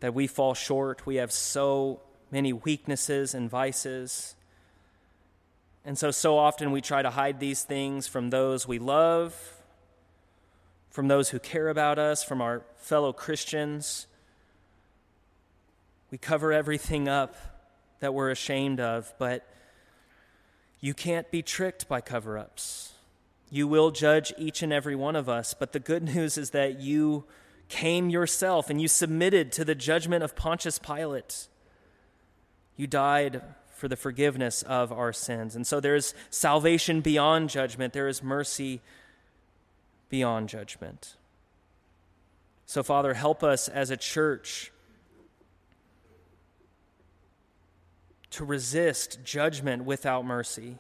that 0.01 0.13
we 0.13 0.27
fall 0.27 0.55
short. 0.55 1.07
We 1.07 1.15
have 1.23 1.31
so 1.31 2.01
many 2.33 2.53
weaknesses 2.53 3.33
and 3.33 3.49
vices. 3.49 4.35
And 5.85 5.97
so, 5.97 6.11
so 6.11 6.37
often 6.37 6.73
we 6.73 6.81
try 6.81 7.01
to 7.03 7.11
hide 7.11 7.39
these 7.39 7.63
things 7.63 8.09
from 8.09 8.31
those 8.31 8.67
we 8.67 8.81
love, 8.81 9.62
from 10.93 11.09
those 11.09 11.31
who 11.31 11.39
care 11.39 11.69
about 11.69 11.99
us, 11.99 12.23
from 12.23 12.41
our 12.41 12.63
fellow 12.77 13.13
Christians. 13.13 14.07
We 16.11 16.19
cover 16.19 16.53
everything 16.53 17.09
up 17.09 17.35
that 18.01 18.13
we're 18.13 18.31
ashamed 18.31 18.79
of, 18.79 19.13
but 19.19 19.49
you 20.81 20.93
can't 20.93 21.31
be 21.31 21.41
tricked 21.41 21.89
by 21.89 22.03
cover 22.03 22.37
ups. 22.37 22.93
You 23.51 23.67
will 23.67 23.91
judge 23.91 24.35
each 24.37 24.63
and 24.63 24.73
every 24.73 24.95
one 24.95 25.17
of 25.17 25.31
us. 25.31 25.55
But 25.55 25.73
the 25.73 25.81
good 25.81 26.03
news 26.15 26.37
is 26.37 26.51
that 26.51 26.79
you 26.79 27.25
came 27.71 28.11
yourself 28.11 28.69
and 28.69 28.79
you 28.79 28.87
submitted 28.87 29.51
to 29.53 29.65
the 29.65 29.75
judgment 29.75 30.23
of 30.23 30.37
Pontius 30.37 30.79
Pilate. 30.79 31.49
You 32.77 32.87
died 32.87 33.41
for 33.75 33.89
the 33.89 33.97
forgiveness 33.97 34.61
of 34.63 34.93
our 34.93 35.15
sins. 35.15 35.57
And 35.57 35.67
so 35.67 35.81
there 35.81 35.95
is 35.95 36.13
salvation 36.29 37.01
beyond 37.01 37.49
judgment, 37.49 37.95
there 37.95 38.09
is 38.09 38.23
mercy 38.23 38.83
beyond 40.13 40.47
judgment. 40.47 41.17
So, 42.67 42.83
Father, 42.83 43.15
help 43.15 43.43
us 43.43 43.67
as 43.67 43.89
a 43.89 43.97
church 43.97 44.71
to 48.29 48.45
resist 48.45 49.25
judgment 49.25 49.87
without 49.87 50.27
mercy. 50.27 50.77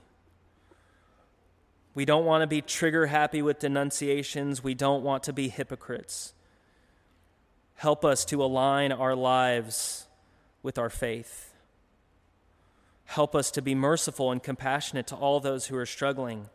We 1.94 2.04
don't 2.04 2.26
want 2.26 2.42
to 2.42 2.46
be 2.46 2.60
trigger 2.60 3.06
happy 3.06 3.40
with 3.40 3.58
denunciations. 3.58 4.62
We 4.62 4.74
don't 4.74 5.02
want 5.02 5.22
to 5.22 5.32
be 5.32 5.48
hypocrites. 5.48 6.34
Help 7.76 8.04
us 8.04 8.26
to 8.26 8.44
align 8.44 8.92
our 8.92 9.16
lives 9.16 10.08
with 10.62 10.76
our 10.76 10.90
faith. 10.90 11.54
Help 13.06 13.34
us 13.34 13.50
to 13.52 13.62
be 13.62 13.74
merciful 13.74 14.30
and 14.30 14.42
compassionate 14.42 15.06
to 15.06 15.16
all 15.16 15.40
those 15.40 15.68
who 15.68 15.76
are 15.78 15.86
struggling, 15.86 16.50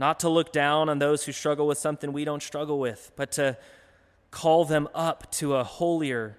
not 0.00 0.18
to 0.20 0.30
look 0.30 0.50
down 0.50 0.88
on 0.88 0.98
those 0.98 1.26
who 1.26 1.32
struggle 1.32 1.66
with 1.66 1.76
something 1.76 2.10
we 2.10 2.24
don't 2.24 2.42
struggle 2.42 2.80
with, 2.80 3.12
but 3.16 3.30
to 3.32 3.58
call 4.30 4.64
them 4.64 4.88
up 4.94 5.30
to 5.30 5.54
a 5.54 5.62
holier 5.62 6.38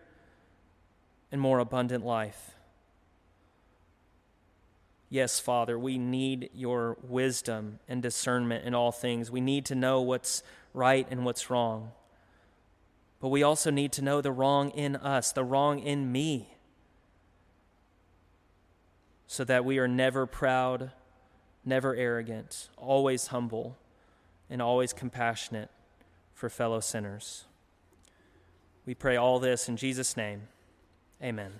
and 1.31 1.39
more 1.39 1.59
abundant 1.59 2.03
life. 2.03 2.55
Yes, 5.09 5.39
Father, 5.39 5.77
we 5.77 5.99
need 5.99 6.49
your 6.55 6.97
wisdom 7.03 7.77
and 7.87 8.01
discernment 8.01 8.65
in 8.65 8.73
all 8.73 8.91
things. 8.91 9.29
We 9.29 9.41
need 9.41 9.65
to 9.65 9.75
know 9.75 10.01
what's 10.01 10.41
right 10.73 11.05
and 11.11 11.23
what's 11.23 11.51
wrong. 11.51 11.91
but 13.21 13.29
we 13.29 13.43
also 13.43 13.69
need 13.69 13.91
to 13.93 14.01
know 14.01 14.19
the 14.19 14.31
wrong 14.31 14.71
in 14.71 14.95
us, 14.95 15.31
the 15.31 15.43
wrong 15.43 15.79
in 15.79 16.11
me, 16.11 16.57
so 19.27 19.43
that 19.43 19.63
we 19.63 19.77
are 19.77 19.87
never 19.87 20.25
proud, 20.25 20.91
never 21.65 21.95
arrogant, 21.95 22.69
always 22.77 23.27
humble, 23.27 23.77
and 24.49 24.61
always 24.61 24.93
compassionate 24.93 25.69
for 26.33 26.49
fellow 26.49 26.79
sinners. 26.79 27.45
We 28.85 28.95
pray 28.95 29.15
all 29.15 29.39
this 29.39 29.69
in 29.69 29.77
Jesus' 29.77 30.17
name. 30.17 30.47
Amen. 31.21 31.51